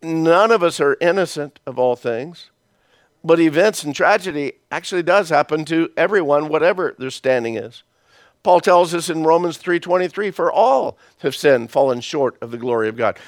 None 0.00 0.52
of 0.52 0.62
us 0.62 0.78
are 0.78 0.96
innocent 1.00 1.58
of 1.66 1.76
all 1.76 1.96
things. 1.96 2.50
But 3.24 3.40
events 3.40 3.82
and 3.82 3.92
tragedy 3.92 4.52
actually 4.70 5.02
does 5.02 5.30
happen 5.30 5.64
to 5.64 5.90
everyone, 5.96 6.48
whatever 6.48 6.94
their 6.96 7.10
standing 7.10 7.56
is. 7.56 7.82
Paul 8.42 8.60
tells 8.60 8.94
us 8.94 9.10
in 9.10 9.24
Romans 9.24 9.58
3:23 9.58 10.30
for 10.30 10.50
all 10.50 10.96
have 11.18 11.36
sinned 11.36 11.70
fallen 11.70 12.00
short 12.00 12.36
of 12.40 12.50
the 12.50 12.56
glory 12.56 12.88
of 12.88 12.96
God. 12.96 13.18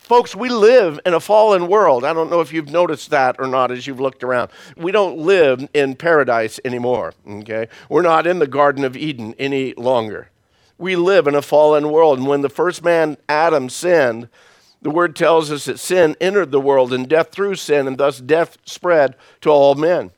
Folks, 0.00 0.34
we 0.34 0.48
live 0.48 0.98
in 1.06 1.14
a 1.14 1.20
fallen 1.20 1.68
world. 1.68 2.04
I 2.04 2.12
don't 2.12 2.30
know 2.30 2.40
if 2.40 2.52
you've 2.52 2.70
noticed 2.70 3.10
that 3.10 3.36
or 3.38 3.46
not 3.46 3.70
as 3.70 3.86
you've 3.86 4.00
looked 4.00 4.24
around. 4.24 4.50
We 4.76 4.90
don't 4.90 5.18
live 5.18 5.68
in 5.72 5.94
paradise 5.94 6.58
anymore, 6.64 7.14
okay? 7.28 7.68
We're 7.88 8.02
not 8.02 8.26
in 8.26 8.40
the 8.40 8.48
garden 8.48 8.84
of 8.84 8.96
Eden 8.96 9.36
any 9.38 9.72
longer. 9.74 10.30
We 10.78 10.96
live 10.96 11.28
in 11.28 11.36
a 11.36 11.42
fallen 11.42 11.92
world 11.92 12.18
and 12.18 12.26
when 12.26 12.40
the 12.40 12.48
first 12.48 12.82
man 12.82 13.18
Adam 13.28 13.68
sinned, 13.68 14.28
the 14.82 14.90
word 14.90 15.14
tells 15.14 15.52
us 15.52 15.66
that 15.66 15.78
sin 15.78 16.16
entered 16.20 16.50
the 16.50 16.60
world 16.60 16.92
and 16.92 17.08
death 17.08 17.30
through 17.30 17.54
sin 17.54 17.86
and 17.86 17.98
thus 17.98 18.18
death 18.18 18.58
spread 18.64 19.14
to 19.42 19.50
all 19.50 19.76
men. 19.76 20.10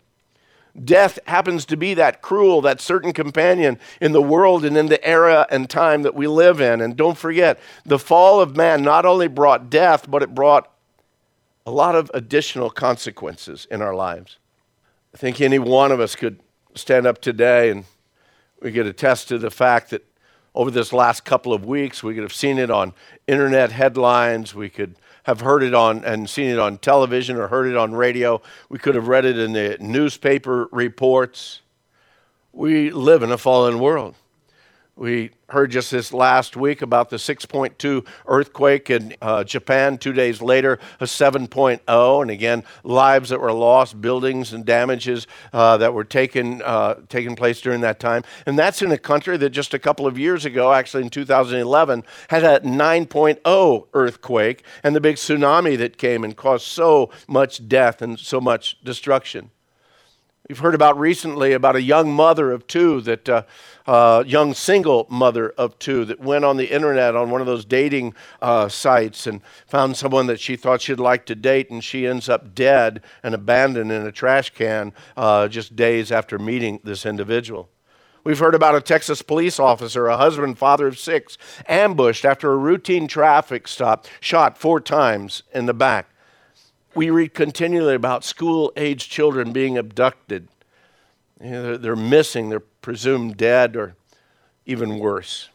Death 0.85 1.19
happens 1.27 1.67
to 1.67 1.77
be 1.77 1.93
that 1.95 2.23
cruel, 2.23 2.63
that 2.63 2.81
certain 2.81 3.13
companion 3.13 3.79
in 4.01 4.13
the 4.13 4.23
world 4.23 4.65
and 4.65 4.77
in 4.77 4.87
the 4.87 5.05
era 5.07 5.47
and 5.51 5.69
time 5.69 6.03
that 6.03 6.15
we 6.15 6.27
live 6.27 6.61
in. 6.61 6.81
And 6.81 6.97
don't 6.97 7.19
forget, 7.19 7.61
the 7.85 7.99
fall 7.99 8.41
of 8.41 8.57
man 8.57 8.83
not 8.83 9.05
only 9.05 9.29
brought 9.29 9.69
death, 9.69 10.11
but 10.11 10.23
it 10.23 10.35
brought 10.35 10.71
a 11.67 11.71
lot 11.71 11.95
of 11.95 12.11
additional 12.15 12.71
consequences 12.71 13.67
in 13.71 13.83
our 13.83 13.95
lives. 13.95 14.39
I 15.15 15.19
think 15.19 15.41
any 15.41 15.59
one 15.59 15.93
of 15.93 16.01
us 16.01 16.17
could 16.17 16.41
stand 16.75 17.07
up 17.07 17.21
today 17.21 17.71
and 17.71 17.85
we 18.63 18.73
could 18.73 18.87
attest 18.87 19.29
to 19.29 19.39
the 19.39 19.51
fact 19.51 19.91
that 19.91 20.05
over 20.55 20.71
this 20.71 20.93
last 20.93 21.25
couple 21.25 21.53
of 21.53 21.65
weeks, 21.65 22.03
we 22.03 22.15
could 22.15 22.23
have 22.23 22.33
seen 22.33 22.59
it 22.59 22.71
on 22.71 22.95
internet 23.27 23.73
headlines, 23.73 24.55
we 24.55 24.69
could 24.69 24.97
have 25.25 25.41
heard 25.41 25.63
it 25.63 25.75
on 25.75 26.05
and 26.05 26.29
seen 26.29 26.49
it 26.51 26.59
on 26.59 26.79
television 26.79 27.37
or 27.37 27.49
heard 27.49 27.67
it 27.67 27.77
on 27.77 27.95
radio. 27.95 28.41
We 28.69 28.79
could 28.79 28.95
have 28.95 29.09
read 29.09 29.25
it 29.25 29.39
in 29.39 29.53
the 29.53 29.77
newspaper 29.81 30.69
reports. 30.73 31.61
We 32.53 32.91
live 32.91 33.23
in 33.23 33.31
a 33.31 33.39
fallen 33.39 33.79
world. 33.79 34.17
We 34.95 35.31
heard 35.49 35.71
just 35.71 35.91
this 35.91 36.13
last 36.13 36.55
week 36.55 36.83
about 36.83 37.09
the 37.09 37.17
6.2 37.17 38.07
earthquake 38.27 38.91
in 38.91 39.15
uh, 39.23 39.43
Japan. 39.43 39.97
Two 39.97 40.13
days 40.13 40.43
later, 40.43 40.79
a 41.01 41.05
7.0, 41.05 42.23
and 42.23 42.31
again, 42.31 42.63
lives 42.85 43.31
that 43.31 43.41
were 43.41 43.55
lost, 43.55 44.03
buildings 44.03 44.53
and 44.53 44.67
damages 44.67 45.27
uh, 45.55 45.79
that 45.79 45.95
were 45.95 46.05
taken 46.05 46.61
uh, 46.61 46.97
taken 47.09 47.35
place 47.35 47.63
during 47.63 47.81
that 47.81 48.01
time. 48.01 48.23
And 48.45 48.59
that's 48.59 48.83
in 48.83 48.93
a 48.93 48.99
country 48.99 49.39
that 49.39 49.51
just 49.51 49.73
a 49.73 49.79
couple 49.79 50.07
of 50.07 50.19
years 50.19 50.45
ago, 50.45 50.75
actually 50.75 51.05
in 51.05 51.11
2011, 51.11 52.05
had 52.29 52.45
a 52.45 52.61
9.0 52.61 53.87
earthquake 53.95 54.63
and 54.85 54.95
the 54.95 55.01
big 55.01 55.17
tsunami 55.17 55.79
that 55.79 55.97
came 55.97 56.23
and 56.23 56.37
caused 56.37 56.67
so 56.67 57.11
much 57.27 57.67
death 57.67 58.03
and 58.03 58.19
so 58.19 58.43
much 58.43 58.77
destruction. 58.85 59.51
We've 60.49 60.59
heard 60.59 60.75
about 60.75 60.99
recently 60.99 61.53
about 61.53 61.77
a 61.77 61.83
young 61.83 62.13
mother 62.13 62.51
of 62.51 62.67
two, 62.67 63.01
that 63.03 63.29
uh, 63.29 63.43
uh, 63.87 64.25
young 64.27 64.55
single 64.55 65.07
mother 65.09 65.51
of 65.51 65.79
two, 65.79 66.05
that 66.07 66.19
went 66.19 66.45
on 66.45 66.57
the 66.57 66.67
internet 66.67 67.15
on 67.15 67.31
one 67.31 67.41
of 67.41 67.47
those 67.47 67.65
dating 67.65 68.15
uh, 68.41 68.69
sites 68.69 69.29
and 69.29 69.41
found 69.69 69.97
someone 69.97 70.27
that 70.27 70.41
she 70.41 70.57
thought 70.57 70.83
she'd 70.83 70.99
like 70.99 71.27
to 71.27 71.37
date, 71.37 71.71
and 71.71 71.85
she 71.85 72.09
ends 72.09 72.29
up 72.29 72.57
dead 72.57 73.03
and 73.23 73.37
abandoned 73.37 73.93
in 73.93 74.05
a 74.05 74.11
trash 74.11 74.51
can 74.51 74.93
uh, 75.17 75.47
just 75.47 75.77
days 75.77 76.11
after 76.11 76.41
meeting 76.41 76.81
this 76.83 77.07
individual. 77.07 77.69
We've 78.25 78.41
heard 78.41 78.57
about 78.57 78.75
a 78.75 78.81
Texas 78.81 79.23
police 79.23 79.61
officer, 79.61 80.09
a 80.09 80.17
husband, 80.17 80.59
father 80.59 80.89
of 80.89 80.99
six, 80.99 81.39
ambushed 81.69 82.25
after 82.25 82.53
a 82.53 82.57
routine 82.57 83.07
traffic 83.07 83.69
stop, 83.69 84.07
shot 84.19 84.59
four 84.59 84.81
times 84.81 85.45
in 85.55 85.67
the 85.67 85.75
back. 85.75 86.12
We 86.95 87.11
read 87.11 87.33
continually 87.35 87.95
about 87.95 88.25
school 88.25 88.73
age 88.77 89.09
children 89.09 89.53
being 89.53 89.79
abducted. 89.79 90.49
You 91.43 91.51
know, 91.51 91.63
they're, 91.63 91.79
they're 91.79 91.97
missing, 91.97 92.51
they're 92.51 92.61
presumed 92.61 93.37
dead, 93.37 93.77
or 93.77 93.95
even 94.67 94.99
worse. 94.99 95.49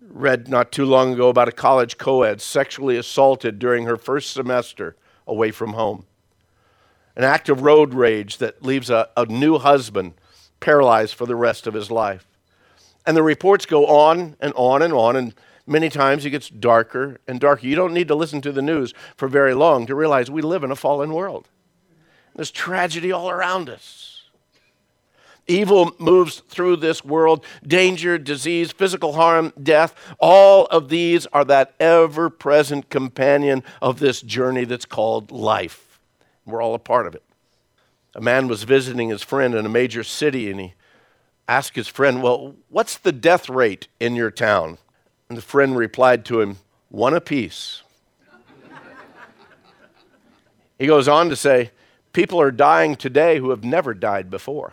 Read 0.00 0.48
not 0.48 0.72
too 0.72 0.84
long 0.84 1.12
ago 1.12 1.28
about 1.28 1.48
a 1.48 1.52
college 1.52 1.98
co 1.98 2.22
ed 2.22 2.40
sexually 2.40 2.96
assaulted 2.96 3.58
during 3.58 3.84
her 3.84 3.96
first 3.96 4.32
semester 4.32 4.96
away 5.26 5.50
from 5.52 5.74
home. 5.74 6.04
An 7.14 7.24
act 7.24 7.48
of 7.48 7.62
road 7.62 7.94
rage 7.94 8.38
that 8.38 8.62
leaves 8.62 8.90
a, 8.90 9.08
a 9.16 9.26
new 9.26 9.58
husband 9.58 10.14
paralyzed 10.60 11.14
for 11.14 11.26
the 11.26 11.36
rest 11.36 11.66
of 11.66 11.74
his 11.74 11.90
life 11.90 12.26
And 13.06 13.16
the 13.16 13.22
reports 13.22 13.66
go 13.66 13.86
on 13.86 14.36
and 14.40 14.52
on 14.56 14.82
and 14.82 14.92
on, 14.92 15.16
and 15.16 15.34
many 15.68 15.88
times 15.88 16.24
it 16.24 16.30
gets 16.30 16.48
darker 16.48 17.20
and 17.28 17.38
darker. 17.38 17.66
You 17.66 17.76
don't 17.76 17.94
need 17.94 18.08
to 18.08 18.14
listen 18.14 18.40
to 18.42 18.52
the 18.52 18.62
news 18.62 18.94
for 19.16 19.28
very 19.28 19.54
long 19.54 19.86
to 19.86 19.94
realize 19.94 20.30
we 20.30 20.42
live 20.42 20.64
in 20.64 20.70
a 20.70 20.76
fallen 20.76 21.12
world. 21.12 21.48
There's 22.34 22.50
tragedy 22.50 23.12
all 23.12 23.30
around 23.30 23.68
us. 23.68 24.22
Evil 25.46 25.92
moves 25.98 26.40
through 26.48 26.76
this 26.76 27.02
world 27.02 27.44
danger, 27.66 28.18
disease, 28.18 28.70
physical 28.70 29.14
harm, 29.14 29.52
death. 29.60 29.94
All 30.18 30.66
of 30.66 30.90
these 30.90 31.26
are 31.26 31.44
that 31.46 31.74
ever 31.80 32.28
present 32.28 32.90
companion 32.90 33.64
of 33.80 33.98
this 33.98 34.20
journey 34.20 34.64
that's 34.64 34.84
called 34.84 35.30
life. 35.30 36.00
We're 36.44 36.62
all 36.62 36.74
a 36.74 36.78
part 36.78 37.06
of 37.06 37.14
it. 37.14 37.22
A 38.14 38.20
man 38.20 38.46
was 38.46 38.64
visiting 38.64 39.08
his 39.08 39.22
friend 39.22 39.54
in 39.54 39.64
a 39.64 39.70
major 39.70 40.04
city 40.04 40.50
and 40.50 40.60
he 40.60 40.74
asked 41.48 41.76
his 41.76 41.88
friend, 41.88 42.22
Well, 42.22 42.54
what's 42.68 42.98
the 42.98 43.12
death 43.12 43.48
rate 43.48 43.88
in 43.98 44.14
your 44.14 44.30
town? 44.30 44.78
And 45.28 45.36
the 45.36 45.42
friend 45.42 45.76
replied 45.76 46.24
to 46.26 46.40
him, 46.40 46.58
One 46.88 47.14
apiece. 47.14 47.82
he 50.78 50.86
goes 50.86 51.08
on 51.08 51.28
to 51.28 51.36
say, 51.36 51.70
People 52.12 52.40
are 52.40 52.50
dying 52.50 52.96
today 52.96 53.38
who 53.38 53.50
have 53.50 53.64
never 53.64 53.94
died 53.94 54.30
before. 54.30 54.72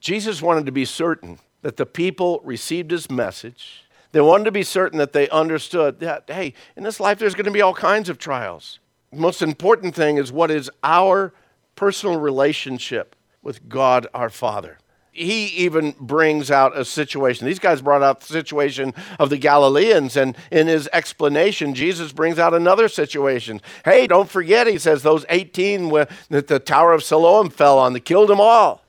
Jesus 0.00 0.40
wanted 0.40 0.66
to 0.66 0.72
be 0.72 0.86
certain 0.86 1.38
that 1.62 1.76
the 1.76 1.84
people 1.84 2.40
received 2.42 2.90
his 2.90 3.10
message. 3.10 3.84
They 4.12 4.20
wanted 4.20 4.44
to 4.44 4.52
be 4.52 4.62
certain 4.62 4.98
that 4.98 5.12
they 5.12 5.28
understood 5.28 6.00
that, 6.00 6.24
hey, 6.26 6.54
in 6.74 6.82
this 6.82 7.00
life 7.00 7.18
there's 7.18 7.34
going 7.34 7.44
to 7.44 7.50
be 7.50 7.60
all 7.60 7.74
kinds 7.74 8.08
of 8.08 8.18
trials. 8.18 8.78
The 9.12 9.20
most 9.20 9.42
important 9.42 9.94
thing 9.94 10.16
is 10.16 10.32
what 10.32 10.50
is 10.50 10.70
our 10.82 11.32
personal 11.76 12.18
relationship 12.18 13.14
with 13.42 13.68
God 13.68 14.06
our 14.14 14.30
Father. 14.30 14.78
He 15.12 15.46
even 15.46 15.94
brings 15.98 16.50
out 16.50 16.76
a 16.78 16.84
situation. 16.84 17.46
These 17.46 17.58
guys 17.58 17.82
brought 17.82 18.02
out 18.02 18.20
the 18.20 18.26
situation 18.26 18.94
of 19.18 19.28
the 19.28 19.38
Galileans, 19.38 20.16
and 20.16 20.36
in 20.52 20.68
his 20.68 20.88
explanation, 20.92 21.74
Jesus 21.74 22.12
brings 22.12 22.38
out 22.38 22.54
another 22.54 22.88
situation. 22.88 23.60
Hey, 23.84 24.06
don't 24.06 24.30
forget, 24.30 24.68
he 24.68 24.78
says, 24.78 25.02
those 25.02 25.24
18 25.28 25.88
that 26.28 26.46
the 26.46 26.60
Tower 26.60 26.92
of 26.92 27.02
Siloam 27.02 27.50
fell 27.50 27.78
on, 27.78 27.92
they 27.92 28.00
killed 28.00 28.28
them 28.28 28.40
all. 28.40 28.84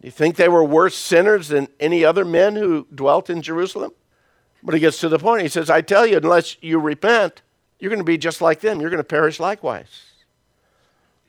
Do 0.00 0.08
you 0.08 0.12
think 0.12 0.36
they 0.36 0.48
were 0.48 0.62
worse 0.62 0.94
sinners 0.94 1.48
than 1.48 1.68
any 1.80 2.04
other 2.04 2.24
men 2.24 2.54
who 2.56 2.86
dwelt 2.94 3.30
in 3.30 3.40
Jerusalem? 3.40 3.92
But 4.62 4.74
he 4.74 4.80
gets 4.80 5.00
to 5.00 5.08
the 5.08 5.18
point. 5.18 5.42
He 5.42 5.48
says, 5.48 5.70
I 5.70 5.80
tell 5.80 6.06
you, 6.06 6.18
unless 6.18 6.56
you 6.60 6.78
repent, 6.78 7.40
you're 7.78 7.90
going 7.90 8.00
to 8.00 8.04
be 8.04 8.18
just 8.18 8.40
like 8.40 8.60
them. 8.60 8.80
You're 8.80 8.90
going 8.90 8.98
to 8.98 9.04
perish 9.04 9.40
likewise. 9.40 10.02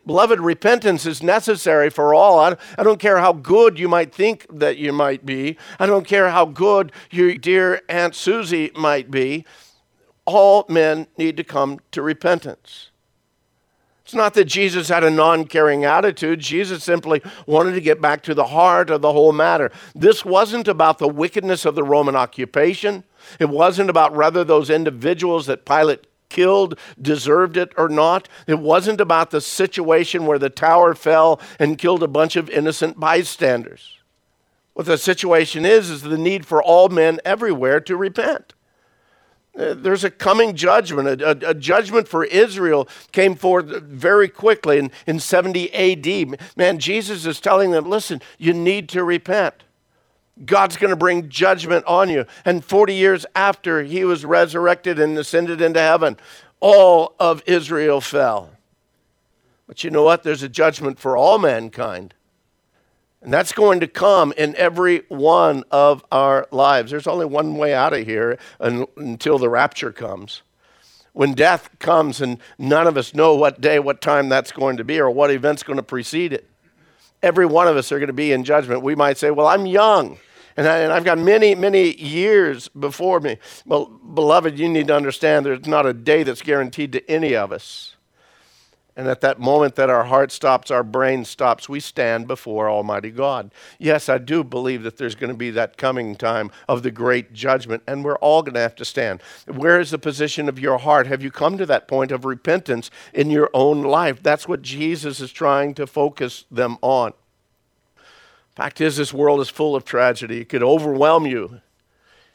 Beloved, 0.07 0.39
repentance 0.39 1.05
is 1.05 1.21
necessary 1.21 1.89
for 1.89 2.15
all. 2.15 2.39
I 2.39 2.83
don't 2.83 2.99
care 2.99 3.17
how 3.17 3.33
good 3.33 3.77
you 3.77 3.89
might 3.89 4.15
think 4.15 4.47
that 4.49 4.77
you 4.77 4.93
might 4.93 5.25
be. 5.25 5.57
I 5.79 5.85
don't 5.85 6.07
care 6.07 6.29
how 6.29 6.45
good 6.45 6.93
your 7.11 7.35
dear 7.35 7.81
Aunt 7.89 8.15
Susie 8.15 8.71
might 8.73 9.11
be. 9.11 9.45
All 10.25 10.65
men 10.69 11.07
need 11.17 11.35
to 11.37 11.43
come 11.43 11.81
to 11.91 12.01
repentance. 12.01 12.89
It's 14.05 14.13
not 14.13 14.35
that 14.35 14.45
Jesus 14.45 14.87
had 14.87 15.03
a 15.03 15.09
non 15.09 15.43
caring 15.43 15.83
attitude. 15.83 16.39
Jesus 16.39 16.85
simply 16.85 17.21
wanted 17.45 17.73
to 17.73 17.81
get 17.81 17.99
back 17.99 18.23
to 18.23 18.33
the 18.33 18.45
heart 18.45 18.89
of 18.89 19.01
the 19.01 19.11
whole 19.11 19.33
matter. 19.33 19.69
This 19.93 20.23
wasn't 20.23 20.69
about 20.69 20.99
the 20.99 21.09
wickedness 21.09 21.65
of 21.65 21.75
the 21.75 21.83
Roman 21.83 22.15
occupation. 22.15 23.03
It 23.37 23.49
wasn't 23.49 23.89
about 23.89 24.15
whether 24.15 24.45
those 24.45 24.69
individuals 24.69 25.47
that 25.47 25.65
Pilate 25.65 26.07
killed 26.29 26.77
deserved 27.01 27.57
it 27.57 27.71
or 27.77 27.89
not. 27.89 28.27
It 28.47 28.59
wasn't 28.59 29.01
about 29.01 29.31
the 29.31 29.41
situation 29.41 30.25
where 30.25 30.39
the 30.39 30.49
tower 30.49 30.93
fell 30.95 31.39
and 31.59 31.77
killed 31.77 32.03
a 32.03 32.07
bunch 32.07 32.35
of 32.35 32.49
innocent 32.49 32.99
bystanders. 32.99 33.97
What 34.73 34.85
the 34.85 34.97
situation 34.97 35.65
is, 35.65 35.89
is 35.89 36.03
the 36.03 36.17
need 36.17 36.45
for 36.45 36.61
all 36.61 36.89
men 36.89 37.19
everywhere 37.25 37.79
to 37.81 37.97
repent. 37.97 38.53
Uh, 39.57 39.73
there's 39.73 40.03
a 40.03 40.11
coming 40.11 40.55
judgment. 40.55 41.21
A, 41.21 41.47
a, 41.47 41.49
a, 41.49 41.53
judgment 41.55 42.07
for 42.07 42.23
Israel 42.25 42.87
came 43.11 43.33
forth 43.33 43.65
very 43.65 44.29
quickly 44.29 44.77
in, 44.77 44.91
in 45.07 45.19
70 45.19 45.73
AD. 45.73 46.39
Man, 46.55 46.77
Jesus 46.77 47.25
is 47.25 47.39
telling 47.39 47.71
them, 47.71 47.89
listen, 47.89 48.21
you 48.37 48.53
need 48.53 48.87
to 48.89 49.03
repent. 49.03 49.63
God's 50.45 50.77
going 50.77 50.91
to 50.91 50.95
bring 50.95 51.29
judgment 51.29 51.85
on 51.85 52.09
you. 52.09 52.25
And 52.45 52.63
40 52.63 52.93
years 52.93 53.25
after 53.35 53.83
he 53.83 54.03
was 54.03 54.25
resurrected 54.25 54.99
and 54.99 55.17
ascended 55.17 55.61
into 55.61 55.79
heaven, 55.79 56.17
all 56.59 57.15
of 57.19 57.41
Israel 57.45 58.01
fell. 58.01 58.51
But 59.67 59.83
you 59.83 59.89
know 59.89 60.03
what? 60.03 60.23
There's 60.23 60.43
a 60.43 60.49
judgment 60.49 60.99
for 60.99 61.17
all 61.17 61.39
mankind. 61.39 62.13
And 63.21 63.33
that's 63.33 63.51
going 63.51 63.79
to 63.79 63.87
come 63.87 64.31
in 64.37 64.55
every 64.55 65.03
one 65.09 65.63
of 65.71 66.05
our 66.11 66.47
lives. 66.51 66.91
There's 66.91 67.07
only 67.07 67.25
one 67.25 67.57
way 67.57 67.73
out 67.73 67.93
of 67.93 68.05
here 68.05 68.37
until 68.59 69.39
the 69.39 69.49
rapture 69.49 69.91
comes. 69.91 70.43
When 71.13 71.33
death 71.33 71.69
comes 71.79 72.21
and 72.21 72.37
none 72.59 72.85
of 72.85 72.95
us 72.95 73.15
know 73.15 73.35
what 73.35 73.59
day, 73.59 73.79
what 73.79 74.01
time 74.01 74.29
that's 74.29 74.51
going 74.51 74.77
to 74.77 74.83
be, 74.83 74.99
or 74.99 75.09
what 75.09 75.31
event's 75.31 75.63
going 75.63 75.77
to 75.77 75.83
precede 75.83 76.31
it. 76.31 76.47
Every 77.23 77.47
one 77.47 77.67
of 77.67 77.75
us 77.75 77.91
are 77.91 77.97
going 77.97 78.07
to 78.07 78.13
be 78.13 78.31
in 78.31 78.43
judgment. 78.43 78.83
We 78.83 78.93
might 78.93 79.17
say, 79.17 79.31
Well, 79.31 79.47
I'm 79.47 79.65
young 79.65 80.19
and, 80.57 80.67
I, 80.67 80.77
have 80.79 81.05
got 81.05 81.19
many, 81.19 81.53
many 81.53 81.95
years 82.01 82.67
before 82.69 83.19
me. 83.19 83.37
Well, 83.65 83.85
beloved, 83.85 84.57
you 84.57 84.67
need 84.67 84.87
to 84.87 84.95
understand 84.95 85.45
there's 85.45 85.67
not 85.67 85.85
a 85.85 85.93
day 85.93 86.23
that's 86.23 86.41
guaranteed 86.41 86.91
to 86.93 87.09
any 87.09 87.35
of 87.35 87.51
us. 87.51 87.95
And 88.95 89.07
at 89.07 89.21
that 89.21 89.39
moment 89.39 89.75
that 89.75 89.91
our 89.91 90.05
heart 90.05 90.31
stops, 90.31 90.71
our 90.71 90.83
brain 90.83 91.23
stops, 91.23 91.69
we 91.69 91.79
stand 91.79 92.27
before 92.27 92.67
Almighty 92.67 93.11
God. 93.11 93.53
Yes, 93.77 94.09
I 94.09 94.17
do 94.17 94.43
believe 94.43 94.81
that 94.81 94.97
there's 94.97 95.13
going 95.13 95.31
to 95.31 95.37
be 95.37 95.51
that 95.51 95.77
coming 95.77 96.15
time 96.15 96.49
of 96.67 96.81
the 96.81 96.89
great 96.89 97.31
judgment, 97.31 97.83
and 97.85 98.03
we're 98.03 98.17
all 98.17 98.41
going 98.41 98.55
to 98.55 98.59
have 98.59 98.75
to 98.77 98.85
stand. 98.85 99.21
Where 99.45 99.79
is 99.79 99.91
the 99.91 99.99
position 99.99 100.49
of 100.49 100.57
your 100.57 100.79
heart? 100.79 101.05
Have 101.05 101.21
you 101.21 101.29
come 101.29 101.59
to 101.59 101.65
that 101.67 101.87
point 101.87 102.11
of 102.11 102.25
repentance 102.25 102.89
in 103.13 103.29
your 103.29 103.51
own 103.53 103.83
life? 103.83 104.23
That's 104.23 104.47
what 104.47 104.63
Jesus 104.63 105.19
is 105.19 105.31
trying 105.31 105.75
to 105.75 105.85
focus 105.85 106.45
them 106.49 106.79
on. 106.81 107.13
Fact 108.57 108.81
is, 108.81 108.97
this 108.97 109.13
world 109.13 109.39
is 109.39 109.49
full 109.49 109.75
of 109.75 109.85
tragedy. 109.85 110.41
It 110.41 110.49
could 110.49 110.63
overwhelm 110.63 111.27
you 111.27 111.61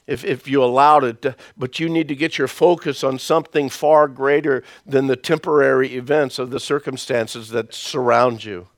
if, 0.07 0.25
if 0.25 0.47
you 0.47 0.63
allowed 0.63 1.03
it. 1.03 1.23
To, 1.23 1.35
but 1.57 1.81
you 1.81 1.89
need 1.89 2.07
to 2.07 2.15
get 2.15 2.39
your 2.39 2.47
focus 2.47 3.03
on 3.03 3.19
something 3.19 3.69
far 3.69 4.07
greater 4.07 4.63
than 4.87 5.09
the 5.09 5.17
temporary 5.17 5.97
events 5.97 6.39
of 6.39 6.51
the 6.51 6.61
circumstances 6.61 7.49
that 7.49 7.75
surround 7.75 8.45
you. 8.45 8.69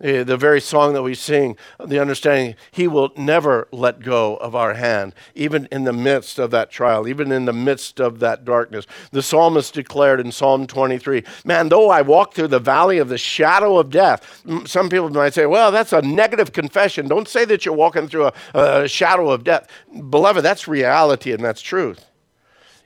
Eh, 0.00 0.22
the 0.22 0.36
very 0.36 0.60
song 0.60 0.92
that 0.92 1.02
we 1.02 1.12
sing, 1.12 1.56
the 1.84 1.98
understanding, 1.98 2.54
He 2.70 2.86
will 2.86 3.10
never 3.16 3.66
let 3.72 3.98
go 3.98 4.36
of 4.36 4.54
our 4.54 4.74
hand, 4.74 5.12
even 5.34 5.66
in 5.72 5.82
the 5.82 5.92
midst 5.92 6.38
of 6.38 6.52
that 6.52 6.70
trial, 6.70 7.08
even 7.08 7.32
in 7.32 7.46
the 7.46 7.52
midst 7.52 8.00
of 8.00 8.20
that 8.20 8.44
darkness. 8.44 8.86
The 9.10 9.24
psalmist 9.24 9.74
declared 9.74 10.20
in 10.20 10.30
Psalm 10.30 10.68
23 10.68 11.24
Man, 11.44 11.68
though 11.68 11.90
I 11.90 12.02
walk 12.02 12.34
through 12.34 12.46
the 12.46 12.60
valley 12.60 12.98
of 12.98 13.08
the 13.08 13.18
shadow 13.18 13.76
of 13.76 13.90
death, 13.90 14.40
some 14.66 14.88
people 14.88 15.10
might 15.10 15.34
say, 15.34 15.46
Well, 15.46 15.72
that's 15.72 15.92
a 15.92 16.00
negative 16.00 16.52
confession. 16.52 17.08
Don't 17.08 17.26
say 17.26 17.44
that 17.46 17.66
you're 17.66 17.74
walking 17.74 18.06
through 18.06 18.26
a, 18.26 18.32
a 18.54 18.88
shadow 18.88 19.30
of 19.30 19.42
death. 19.42 19.66
Beloved, 20.10 20.44
that's 20.44 20.68
reality 20.68 21.32
and 21.32 21.44
that's 21.44 21.60
truth. 21.60 22.06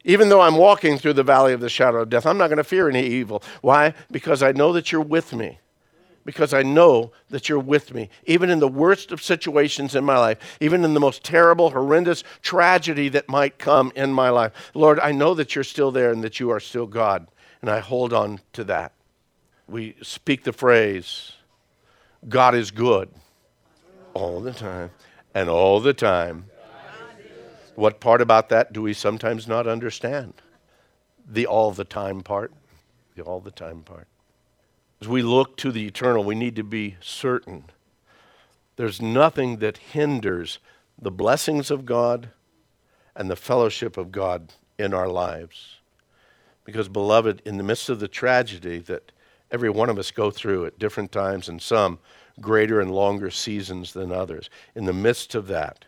Even 0.05 0.31
though 0.31 0.41
I'm 0.41 0.57
walking 0.57 0.97
through 0.97 1.13
the 1.13 1.23
valley 1.23 1.53
of 1.53 1.61
the 1.61 1.69
shadow 1.69 2.01
of 2.01 2.09
death, 2.09 2.25
I'm 2.25 2.39
not 2.39 2.49
going 2.49 2.57
to 2.57 2.65
fear 2.65 2.89
any 2.89 3.07
evil. 3.07 3.43
Why? 3.61 3.93
Because 4.11 4.43
I 4.43 4.53
know 4.53 4.73
that 4.73 4.91
you're 4.91 5.03
with 5.03 5.35
me 5.35 5.59
because 6.25 6.55
I 6.55 6.63
know 6.63 7.13
that 7.31 7.49
you're 7.49 7.59
with 7.59 7.93
me. 7.93 8.09
Even 8.27 8.51
in 8.51 8.61
the 8.61 8.69
worst 8.69 9.13
of 9.13 9.23
situations 9.23 9.95
in 9.95 10.05
my 10.05 10.19
life, 10.19 10.39
even 10.61 10.85
in 10.85 10.95
the 10.95 11.01
most 11.01 11.25
terrible, 11.25 11.71
horrendous 11.71 12.23
tragedy 12.43 13.09
that 13.11 13.29
might 13.29 13.59
come 13.59 13.93
in 13.95 14.13
my 14.13 14.31
life. 14.31 14.53
Lord, 14.75 15.01
I 15.01 15.13
know 15.13 15.35
that 15.35 15.55
you're 15.55 15.65
still 15.65 15.91
there 15.91 16.13
and 16.13 16.23
that 16.23 16.41
you 16.41 16.51
are 16.51 16.61
still 16.61 16.87
God, 16.87 17.29
and 17.61 17.71
I 17.71 17.81
hold 17.81 18.13
on 18.13 18.41
to 18.55 18.65
that. 18.65 18.93
We 19.67 19.97
speak 20.03 20.45
the 20.45 20.53
phrase, 20.53 21.33
God 22.29 22.55
is 22.55 22.71
good 22.71 23.09
all 24.15 24.41
the 24.41 24.53
time, 24.53 24.91
and 25.35 25.49
all 25.49 25.81
the 25.81 25.95
time. 25.95 26.47
What 27.75 28.01
part 28.01 28.21
about 28.21 28.51
that 28.51 28.73
do 28.73 28.83
we 28.83 28.93
sometimes 28.93 29.49
not 29.49 29.67
understand? 29.67 30.35
The 31.27 31.47
all 31.47 31.73
the 31.73 31.85
time 31.85 32.21
part. 32.21 32.53
The 33.17 33.23
all 33.23 33.41
the 33.41 33.51
time 33.51 33.83
part. 33.83 34.07
As 35.03 35.09
we 35.09 35.23
look 35.23 35.57
to 35.57 35.73
the 35.73 35.85
eternal, 35.85 36.23
we 36.23 36.37
need 36.37 36.55
to 36.55 36.63
be 36.63 36.95
certain 37.01 37.65
there's 38.77 39.03
nothing 39.03 39.57
that 39.57 39.79
hinders 39.79 40.61
the 40.97 41.11
blessings 41.11 41.73
of 41.73 41.85
God 41.85 42.29
and 43.17 43.29
the 43.29 43.35
fellowship 43.35 43.97
of 43.97 44.13
God 44.13 44.53
in 44.79 44.95
our 44.95 45.09
lives. 45.09 45.79
Because, 46.65 46.89
beloved, 46.89 47.43
in 47.45 47.57
the 47.57 47.65
midst 47.65 47.89
of 47.89 47.99
the 47.99 48.07
tragedy 48.07 48.79
that 48.79 49.11
every 49.51 49.71
one 49.71 49.91
of 49.91 49.99
us 49.99 50.13
go 50.13 50.31
through 50.31 50.67
at 50.67 50.79
different 50.79 51.11
times 51.11 51.49
and 51.49 51.61
some 51.61 51.99
greater 52.41 52.81
and 52.81 52.93
longer 52.93 53.29
seasons 53.29 53.93
than 53.95 54.13
others, 54.13 54.51
in 54.77 54.85
the 54.85 54.93
midst 54.93 55.35
of 55.35 55.49
that, 55.49 55.85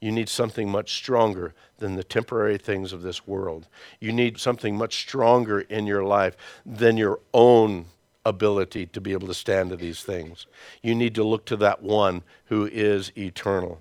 you 0.00 0.12
need 0.12 0.28
something 0.28 0.70
much 0.70 0.94
stronger 0.94 1.52
than 1.78 1.96
the 1.96 2.04
temporary 2.04 2.58
things 2.58 2.92
of 2.92 3.02
this 3.02 3.26
world. 3.26 3.66
You 3.98 4.12
need 4.12 4.38
something 4.38 4.76
much 4.76 5.00
stronger 5.00 5.62
in 5.62 5.84
your 5.84 6.04
life 6.04 6.36
than 6.64 6.96
your 6.96 7.18
own 7.34 7.86
ability 8.24 8.86
to 8.86 9.00
be 9.00 9.12
able 9.12 9.26
to 9.28 9.34
stand 9.34 9.70
to 9.70 9.76
these 9.76 10.02
things. 10.02 10.46
You 10.82 10.94
need 10.94 11.14
to 11.16 11.24
look 11.24 11.44
to 11.46 11.56
that 11.56 11.82
one 11.82 12.22
who 12.46 12.66
is 12.66 13.12
eternal. 13.16 13.80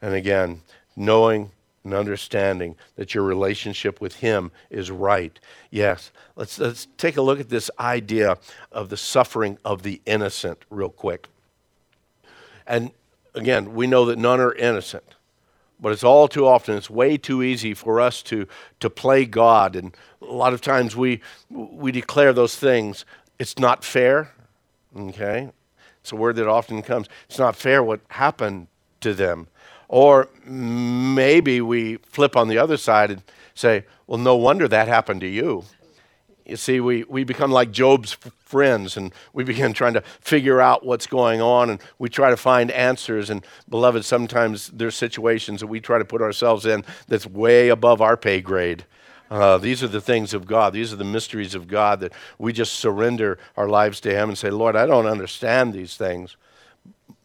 And 0.00 0.14
again, 0.14 0.62
knowing 0.96 1.50
and 1.84 1.92
understanding 1.92 2.76
that 2.96 3.14
your 3.14 3.24
relationship 3.24 4.00
with 4.00 4.16
him 4.16 4.50
is 4.70 4.90
right. 4.90 5.38
Yes, 5.70 6.10
let's, 6.34 6.58
let's 6.58 6.88
take 6.96 7.16
a 7.16 7.22
look 7.22 7.40
at 7.40 7.50
this 7.50 7.70
idea 7.78 8.38
of 8.72 8.88
the 8.88 8.96
suffering 8.96 9.58
of 9.64 9.82
the 9.82 10.00
innocent 10.06 10.64
real 10.70 10.88
quick. 10.88 11.28
And 12.66 12.90
again, 13.34 13.74
we 13.74 13.86
know 13.86 14.06
that 14.06 14.18
none 14.18 14.40
are 14.40 14.54
innocent. 14.54 15.04
But 15.80 15.92
it's 15.92 16.04
all 16.04 16.28
too 16.28 16.46
often, 16.46 16.76
it's 16.76 16.88
way 16.88 17.18
too 17.18 17.42
easy 17.42 17.74
for 17.74 18.00
us 18.00 18.22
to, 18.22 18.46
to 18.80 18.88
play 18.88 19.26
God. 19.26 19.76
And 19.76 19.94
a 20.22 20.32
lot 20.32 20.54
of 20.54 20.60
times 20.60 20.96
we, 20.96 21.20
we 21.50 21.92
declare 21.92 22.32
those 22.32 22.56
things. 22.56 23.04
It's 23.38 23.58
not 23.58 23.84
fair, 23.84 24.32
okay? 24.96 25.50
It's 26.00 26.12
a 26.12 26.16
word 26.16 26.36
that 26.36 26.48
often 26.48 26.82
comes. 26.82 27.08
It's 27.28 27.38
not 27.38 27.56
fair 27.56 27.82
what 27.82 28.00
happened 28.08 28.68
to 29.00 29.14
them. 29.14 29.48
Or 29.88 30.28
maybe 30.44 31.60
we 31.60 31.96
flip 31.96 32.36
on 32.36 32.48
the 32.48 32.58
other 32.58 32.76
side 32.76 33.10
and 33.10 33.22
say, 33.54 33.84
well, 34.06 34.18
no 34.18 34.36
wonder 34.36 34.68
that 34.68 34.88
happened 34.88 35.20
to 35.22 35.28
you. 35.28 35.64
You 36.44 36.56
see, 36.56 36.80
we, 36.80 37.04
we 37.04 37.24
become 37.24 37.50
like 37.50 37.70
Job's 37.70 38.16
f- 38.22 38.32
friends 38.44 38.98
and 38.98 39.14
we 39.32 39.44
begin 39.44 39.72
trying 39.72 39.94
to 39.94 40.02
figure 40.20 40.60
out 40.60 40.84
what's 40.84 41.06
going 41.06 41.40
on 41.40 41.70
and 41.70 41.80
we 41.98 42.10
try 42.10 42.28
to 42.28 42.36
find 42.36 42.70
answers. 42.70 43.30
And, 43.30 43.44
beloved, 43.68 44.04
sometimes 44.04 44.68
there's 44.68 44.94
situations 44.94 45.60
that 45.60 45.68
we 45.68 45.80
try 45.80 45.98
to 45.98 46.04
put 46.04 46.20
ourselves 46.20 46.66
in 46.66 46.84
that's 47.08 47.26
way 47.26 47.70
above 47.70 48.02
our 48.02 48.16
pay 48.16 48.42
grade. 48.42 48.84
Uh, 49.30 49.58
these 49.58 49.82
are 49.82 49.88
the 49.88 50.00
things 50.00 50.34
of 50.34 50.46
God. 50.46 50.72
These 50.72 50.92
are 50.92 50.96
the 50.96 51.04
mysteries 51.04 51.54
of 51.54 51.66
God 51.66 52.00
that 52.00 52.12
we 52.38 52.52
just 52.52 52.74
surrender 52.74 53.38
our 53.56 53.68
lives 53.68 54.00
to 54.00 54.10
Him 54.14 54.28
and 54.28 54.38
say, 54.38 54.50
Lord, 54.50 54.76
I 54.76 54.86
don't 54.86 55.06
understand 55.06 55.72
these 55.72 55.96
things, 55.96 56.36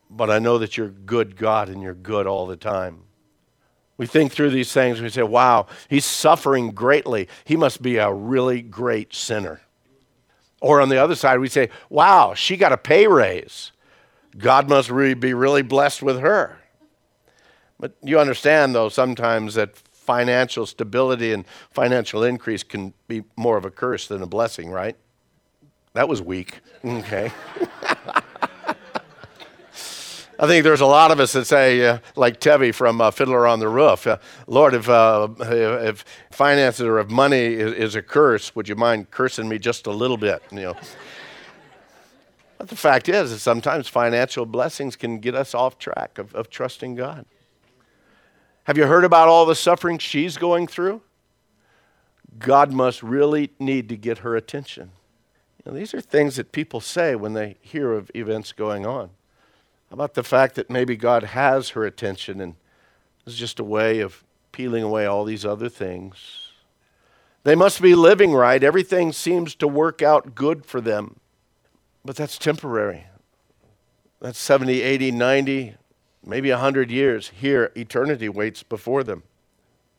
but 0.10 0.30
I 0.30 0.40
know 0.40 0.58
that 0.58 0.78
you're 0.78 0.90
good 0.90 1.36
God 1.36 1.70
and 1.70 1.82
you're 1.82 1.94
good 1.94 2.26
all 2.26 2.48
the 2.48 2.56
time. 2.56 3.04
We 4.00 4.08
think 4.08 4.32
through 4.32 4.52
these 4.52 4.72
things 4.72 4.98
and 4.98 5.04
we 5.04 5.10
say, 5.10 5.24
wow, 5.24 5.68
he's 5.90 6.06
suffering 6.06 6.72
greatly. 6.72 7.28
He 7.44 7.58
must 7.58 7.82
be 7.82 7.98
a 7.98 8.12
really 8.12 8.62
great 8.62 9.14
sinner. 9.14 9.60
Or 10.62 10.80
on 10.80 10.88
the 10.88 10.98
other 10.98 11.16
side, 11.16 11.40
we 11.40 11.50
say, 11.50 11.70
wow, 11.90 12.34
she 12.34 12.56
got 12.56 12.72
a 12.72 12.78
pay 12.78 13.08
raise. 13.08 13.74
God 14.38 14.70
must 14.70 14.90
really 14.90 15.16
be 15.16 15.34
really 15.34 15.64
blessed 15.64 16.02
with 16.02 16.22
her. 16.22 16.60
But 17.78 17.98
you 18.02 18.20
understand, 18.20 18.74
though, 18.74 18.88
sometimes 18.88 19.56
that 19.56 19.76
financial 20.10 20.66
stability 20.66 21.34
and 21.34 21.46
financial 21.70 22.24
increase 22.24 22.64
can 22.64 22.92
be 23.08 23.24
more 23.36 23.58
of 23.58 23.66
a 23.66 23.70
curse 23.70 24.08
than 24.08 24.24
a 24.24 24.26
blessing, 24.26 24.72
right? 24.72 24.96
That 25.94 26.10
was 26.10 26.20
weak. 26.20 26.62
Okay. 26.84 27.32
I 30.40 30.48
think 30.48 30.64
there's 30.64 30.82
a 30.82 30.88
lot 30.88 31.12
of 31.12 31.20
us 31.20 31.34
that 31.34 31.46
say, 31.46 31.86
uh, 31.86 32.00
like 32.16 32.40
Tevye 32.40 32.74
from 32.74 33.02
uh, 33.02 33.12
Fiddler 33.12 33.46
on 33.46 33.60
the 33.60 33.68
Roof, 33.68 34.08
uh, 34.08 34.18
Lord, 34.48 34.74
if, 34.74 34.90
uh, 34.90 35.28
if 35.42 36.04
finances 36.32 36.88
or 36.88 36.98
if 36.98 37.12
money 37.12 37.38
is, 37.38 37.74
is, 37.74 37.96
a 37.96 38.02
curse, 38.02 38.56
would 38.56 38.68
you 38.68 38.76
mind 38.76 39.12
cursing 39.12 39.48
me 39.48 39.60
just 39.60 39.86
a 39.86 39.92
little 39.92 40.18
bit? 40.18 40.42
You 40.50 40.62
know. 40.62 40.76
but 42.58 42.68
the 42.68 42.76
fact 42.76 43.10
is, 43.10 43.32
is 43.32 43.44
sometimes 43.44 43.88
financial 43.88 44.48
blessings 44.48 44.96
can 44.96 45.20
get 45.20 45.36
us 45.36 45.54
off 45.54 45.78
track 45.78 46.18
of, 46.18 46.34
of 46.34 46.50
trusting 46.50 46.96
God. 46.96 47.28
Have 48.66 48.78
you 48.78 48.86
heard 48.86 49.06
about 49.06 49.28
all 49.28 49.46
the 49.46 49.56
suffering 49.56 49.98
she's 49.98 50.38
going 50.38 50.68
through? 50.68 51.02
God 52.38 52.72
must 52.72 53.02
really 53.02 53.52
need 53.60 53.90
to 53.90 53.98
get 53.98 54.20
her 54.20 54.36
attention. 54.36 54.92
You 55.58 55.72
know, 55.72 55.78
these 55.78 55.94
are 55.94 56.02
things 56.02 56.36
that 56.36 56.52
people 56.52 56.80
say 56.80 57.16
when 57.16 57.34
they 57.34 57.58
hear 57.62 57.94
of 57.94 58.12
events 58.14 58.52
going 58.52 58.86
on 58.86 59.10
about 59.92 60.14
the 60.14 60.24
fact 60.24 60.56
that 60.56 60.70
maybe 60.70 60.96
God 60.96 61.24
has 61.24 61.70
her 61.70 61.84
attention 61.86 62.40
and 62.40 62.56
is 63.26 63.36
just 63.36 63.60
a 63.60 63.64
way 63.64 64.00
of 64.00 64.24
peeling 64.52 64.84
away 64.84 65.06
all 65.06 65.26
these 65.26 65.46
other 65.46 65.70
things. 65.70 66.50
They 67.44 67.56
must 67.56 67.82
be 67.82 67.96
living 67.96 68.34
right. 68.34 68.64
Everything 68.64 69.12
seems 69.12 69.56
to 69.56 69.68
work 69.68 70.02
out 70.02 70.36
good 70.36 70.66
for 70.66 70.82
them. 70.82 71.20
But 72.06 72.16
that's 72.16 72.38
temporary. 72.38 73.06
That's 74.22 74.40
70, 74.40 74.82
80, 74.82 75.12
90, 75.12 75.76
maybe 76.26 76.50
100 76.50 76.92
years. 76.92 77.30
Here, 77.30 77.72
eternity 77.76 78.30
waits 78.30 78.64
before 78.64 79.04
them. 79.04 79.24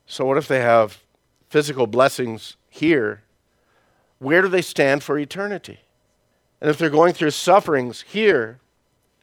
So, 0.07 0.25
what 0.25 0.39
if 0.39 0.49
they 0.49 0.61
have 0.61 1.03
physical 1.49 1.87
blessings 1.87 2.57
here? 2.69 3.23
Where 4.19 4.43
do 4.43 4.49
they 4.49 4.63
stand 4.63 5.03
for 5.03 5.19
eternity? 5.19 5.81
And 6.61 6.69
if 6.69 6.79
they're 6.79 6.91
going 6.91 7.15
through 7.15 7.31
sufferings 7.31 8.03
here, 8.03 8.61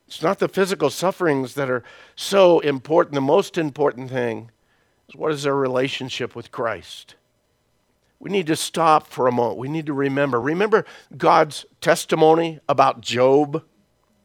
it's 0.07 0.21
not 0.21 0.39
the 0.39 0.47
physical 0.47 0.89
sufferings 0.89 1.53
that 1.55 1.69
are 1.69 1.83
so 2.15 2.59
important. 2.61 3.13
The 3.13 3.21
most 3.21 3.57
important 3.57 4.09
thing 4.09 4.51
is 5.07 5.15
what 5.15 5.31
is 5.31 5.43
their 5.43 5.55
relationship 5.55 6.35
with 6.35 6.51
Christ? 6.51 7.15
We 8.19 8.31
need 8.31 8.47
to 8.47 8.55
stop 8.55 9.07
for 9.07 9.27
a 9.27 9.31
moment. 9.31 9.59
We 9.59 9.67
need 9.67 9.85
to 9.85 9.93
remember. 9.93 10.41
Remember 10.41 10.85
God's 11.15 11.65
testimony 11.81 12.59
about 12.67 13.01
Job? 13.01 13.63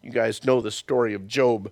You 0.03 0.11
guys 0.11 0.45
know 0.45 0.61
the 0.61 0.71
story 0.71 1.13
of 1.13 1.27
Job. 1.27 1.71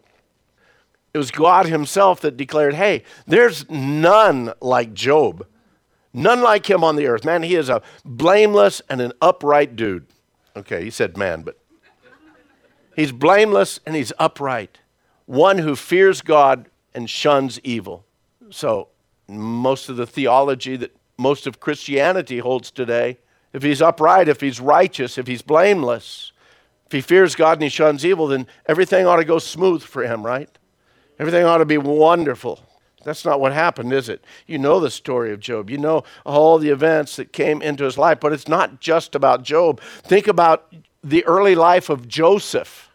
It 1.12 1.18
was 1.18 1.30
God 1.30 1.66
Himself 1.66 2.20
that 2.20 2.36
declared, 2.36 2.74
hey, 2.74 3.04
there's 3.26 3.68
none 3.70 4.52
like 4.60 4.94
Job. 4.94 5.46
None 6.12 6.42
like 6.42 6.68
him 6.68 6.82
on 6.82 6.96
the 6.96 7.06
earth. 7.06 7.24
Man, 7.24 7.44
he 7.44 7.54
is 7.54 7.68
a 7.68 7.82
blameless 8.04 8.82
and 8.88 9.00
an 9.00 9.12
upright 9.20 9.76
dude. 9.76 10.06
Okay, 10.56 10.82
he 10.82 10.90
said 10.90 11.16
man, 11.16 11.42
but 11.42 11.56
He's 12.96 13.12
blameless 13.12 13.80
and 13.86 13.94
he's 13.94 14.12
upright, 14.18 14.78
one 15.26 15.58
who 15.58 15.76
fears 15.76 16.20
God 16.20 16.68
and 16.92 17.08
shuns 17.08 17.60
evil. 17.60 18.04
So, 18.50 18.88
most 19.28 19.88
of 19.88 19.96
the 19.96 20.06
theology 20.06 20.76
that 20.76 20.94
most 21.16 21.46
of 21.46 21.60
Christianity 21.60 22.40
holds 22.40 22.70
today, 22.70 23.18
if 23.52 23.62
he's 23.62 23.80
upright, 23.80 24.28
if 24.28 24.40
he's 24.40 24.60
righteous, 24.60 25.18
if 25.18 25.28
he's 25.28 25.42
blameless, 25.42 26.32
if 26.86 26.92
he 26.92 27.00
fears 27.00 27.36
God 27.36 27.54
and 27.58 27.62
he 27.62 27.68
shuns 27.68 28.04
evil, 28.04 28.26
then 28.26 28.46
everything 28.66 29.06
ought 29.06 29.16
to 29.16 29.24
go 29.24 29.38
smooth 29.38 29.82
for 29.82 30.02
him, 30.02 30.26
right? 30.26 30.50
Everything 31.20 31.44
ought 31.44 31.58
to 31.58 31.66
be 31.66 31.76
wonderful. 31.76 32.60
That's 33.04 33.26
not 33.26 33.40
what 33.40 33.52
happened, 33.52 33.92
is 33.92 34.08
it? 34.08 34.24
You 34.46 34.56
know 34.56 34.80
the 34.80 34.90
story 34.90 35.32
of 35.34 35.40
Job. 35.40 35.68
You 35.68 35.76
know 35.76 36.02
all 36.24 36.58
the 36.58 36.70
events 36.70 37.16
that 37.16 37.30
came 37.30 37.60
into 37.60 37.84
his 37.84 37.98
life, 37.98 38.20
but 38.20 38.32
it's 38.32 38.48
not 38.48 38.80
just 38.80 39.14
about 39.14 39.42
Job. 39.42 39.82
Think 39.82 40.26
about 40.26 40.74
the 41.04 41.22
early 41.26 41.54
life 41.54 41.90
of 41.90 42.08
Joseph. 42.08 42.88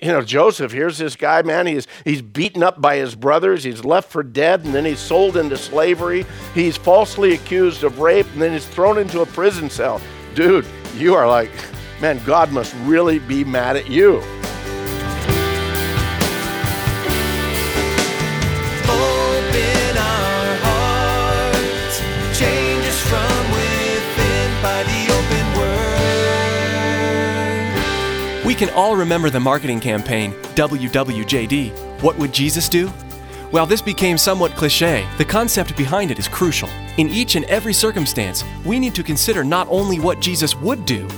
You 0.00 0.08
know, 0.08 0.22
Joseph, 0.22 0.72
here's 0.72 0.96
this 0.96 1.16
guy, 1.16 1.42
man, 1.42 1.66
he's, 1.66 1.86
he's 2.06 2.22
beaten 2.22 2.62
up 2.62 2.80
by 2.80 2.96
his 2.96 3.14
brothers, 3.14 3.62
he's 3.62 3.84
left 3.84 4.10
for 4.10 4.22
dead, 4.22 4.64
and 4.64 4.74
then 4.74 4.86
he's 4.86 4.98
sold 4.98 5.36
into 5.36 5.58
slavery. 5.58 6.24
He's 6.54 6.78
falsely 6.78 7.34
accused 7.34 7.84
of 7.84 7.98
rape, 7.98 8.26
and 8.32 8.40
then 8.40 8.54
he's 8.54 8.66
thrown 8.66 8.96
into 8.96 9.20
a 9.20 9.26
prison 9.26 9.68
cell. 9.68 10.00
Dude, 10.34 10.64
you 10.96 11.14
are 11.14 11.28
like, 11.28 11.50
man, 12.00 12.22
God 12.24 12.52
must 12.52 12.74
really 12.84 13.18
be 13.18 13.44
mad 13.44 13.76
at 13.76 13.90
you. 13.90 14.22
Can 28.60 28.68
all 28.74 28.94
remember 28.94 29.30
the 29.30 29.40
marketing 29.40 29.80
campaign, 29.80 30.32
WWJD 30.54 32.02
What 32.02 32.18
Would 32.18 32.30
Jesus 32.30 32.68
Do? 32.68 32.88
While 33.52 33.64
this 33.64 33.80
became 33.80 34.18
somewhat 34.18 34.52
cliche, 34.52 35.08
the 35.16 35.24
concept 35.24 35.74
behind 35.78 36.10
it 36.10 36.18
is 36.18 36.28
crucial. 36.28 36.68
In 36.98 37.08
each 37.08 37.36
and 37.36 37.46
every 37.46 37.72
circumstance, 37.72 38.44
we 38.66 38.78
need 38.78 38.94
to 38.96 39.02
consider 39.02 39.42
not 39.44 39.66
only 39.70 39.98
what 39.98 40.20
Jesus 40.20 40.54
would 40.56 40.84
do, 40.84 41.08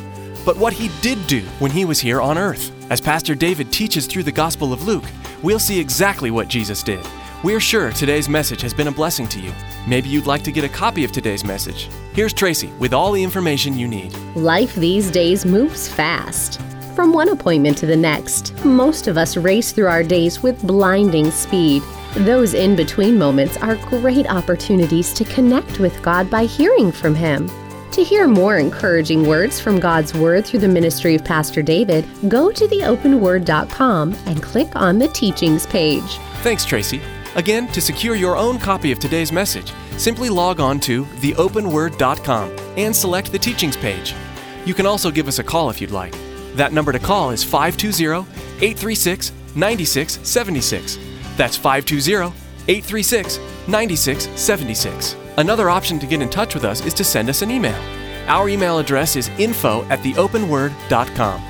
but 0.45 0.57
what 0.57 0.73
he 0.73 0.89
did 1.01 1.27
do 1.27 1.41
when 1.59 1.73
he 1.73 1.85
was 1.85 1.99
here 1.99 2.21
on 2.21 2.39
earth. 2.39 2.71
As 2.93 3.01
Pastor 3.01 3.35
David 3.35 3.73
teaches 3.73 4.07
through 4.07 4.23
the 4.23 4.31
Gospel 4.31 4.73
of 4.73 4.87
Luke, 4.87 5.05
we'll 5.43 5.59
see 5.59 5.81
exactly 5.81 6.31
what 6.31 6.47
Jesus 6.47 6.85
did. 6.85 7.05
We're 7.43 7.59
sure 7.59 7.91
today's 7.91 8.29
message 8.29 8.61
has 8.61 8.73
been 8.73 8.87
a 8.87 8.93
blessing 8.93 9.27
to 9.27 9.41
you. 9.41 9.53
Maybe 9.89 10.09
you'd 10.09 10.27
like 10.27 10.45
to 10.45 10.53
get 10.53 10.63
a 10.63 10.69
copy 10.69 11.03
of 11.03 11.11
today's 11.11 11.43
message. 11.43 11.89
Here's 12.13 12.33
Tracy 12.33 12.69
with 12.79 12.95
all 12.95 13.11
the 13.11 13.25
information 13.25 13.77
you 13.77 13.89
need. 13.89 14.15
Life 14.37 14.77
these 14.77 15.11
days 15.11 15.45
moves 15.45 15.89
fast. 15.89 16.61
From 16.95 17.15
one 17.15 17.31
appointment 17.31 17.79
to 17.79 17.87
the 17.87 17.97
next, 17.97 18.55
most 18.67 19.09
of 19.09 19.17
us 19.17 19.39
race 19.39 19.73
through 19.73 19.87
our 19.87 20.03
days 20.03 20.43
with 20.43 20.61
blinding 20.67 21.31
speed. 21.31 21.83
Those 22.15 22.53
in 22.53 22.77
between 22.77 23.17
moments 23.19 23.57
are 23.57 23.77
great 23.77 24.27
opportunities 24.27 25.15
to 25.15 25.25
connect 25.25 25.79
with 25.79 26.03
God 26.03 26.29
by 26.29 26.45
hearing 26.45 26.93
from 26.93 27.15
Him. 27.15 27.51
To 27.93 28.05
hear 28.05 28.29
more 28.29 28.59
encouraging 28.59 29.27
words 29.27 29.59
from 29.59 29.81
God's 29.81 30.13
Word 30.13 30.45
through 30.45 30.61
the 30.61 30.69
ministry 30.69 31.15
of 31.15 31.25
Pastor 31.25 31.63
David, 31.63 32.07
go 32.29 32.53
to 32.53 32.67
theopenword.com 32.67 34.15
and 34.27 34.43
click 34.43 34.77
on 34.77 34.99
the 34.99 35.09
teachings 35.09 35.67
page. 35.67 36.19
Thanks, 36.43 36.67
Tracy. 36.67 37.01
Again, 37.37 37.69
to 37.69 37.81
secure 37.81 38.17
your 38.17 38.37
own 38.37 38.59
copy 38.59 38.93
of 38.93 38.99
today's 38.99 39.33
message, 39.33 39.73
simply 39.97 40.29
log 40.29 40.61
on 40.61 40.79
to 40.81 41.07
theopenword.com 41.07 42.55
and 42.77 42.95
select 42.95 43.33
the 43.33 43.39
teachings 43.39 43.79
page. 43.79 44.15
You 44.67 44.75
can 44.75 44.85
also 44.85 45.11
give 45.11 45.27
us 45.27 45.39
a 45.39 45.45
call 45.45 45.71
if 45.71 45.81
you'd 45.81 45.91
like. 45.91 46.15
That 46.55 46.73
number 46.73 46.93
to 46.93 46.99
call 46.99 47.31
is 47.31 47.45
520 47.45 48.29
836 48.57 49.33
9676. 49.55 50.99
That's 51.37 51.57
520 51.57 52.35
836 52.69 53.39
9676. 53.69 55.17
Another 55.39 55.71
option 55.71 55.99
to 55.99 56.07
get 56.07 56.21
in 56.23 56.29
touch 56.29 56.55
with 56.55 56.65
us 56.65 56.85
is 56.85 56.95
to 56.95 57.05
send 57.05 57.29
us 57.29 57.43
an 57.43 57.51
email. 57.51 57.81
Our 58.27 58.49
email 58.49 58.79
address 58.79 59.17
is 59.17 59.29
info 59.39 59.85
at 59.85 60.01
theopenword.com. 60.01 61.43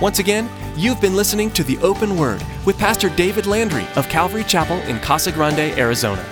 Once 0.00 0.18
again, 0.18 0.48
you've 0.76 1.00
been 1.00 1.16
listening 1.16 1.50
to 1.52 1.62
The 1.62 1.78
Open 1.78 2.16
Word 2.18 2.42
with 2.64 2.78
Pastor 2.78 3.08
David 3.10 3.46
Landry 3.46 3.86
of 3.96 4.08
Calvary 4.08 4.44
Chapel 4.44 4.78
in 4.82 4.98
Casa 5.00 5.32
Grande, 5.32 5.78
Arizona. 5.78 6.24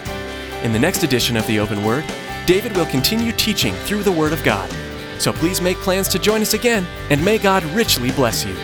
In 0.63 0.73
the 0.73 0.79
next 0.79 1.03
edition 1.03 1.37
of 1.37 1.47
The 1.47 1.59
Open 1.59 1.85
Word, 1.85 2.05
David 2.47 2.77
will 2.77 2.87
continue 2.87 3.33
teaching 3.33 3.73
through 3.73 4.03
the 4.03 4.13
Word 4.13 4.33
of 4.33 4.43
God. 4.45 4.71
So 5.18 5.33
please 5.33 5.61
make 5.61 5.77
plans 5.79 6.09
to 6.09 6.18
join 6.18 6.42
us 6.42 6.55
again, 6.55 6.87
and 7.11 7.24
may 7.24 7.38
God 7.38 7.64
richly 7.66 8.11
bless 8.12 8.44
you. 8.44 8.55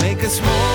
Make 0.00 0.24
us 0.24 0.40
more 0.40 0.67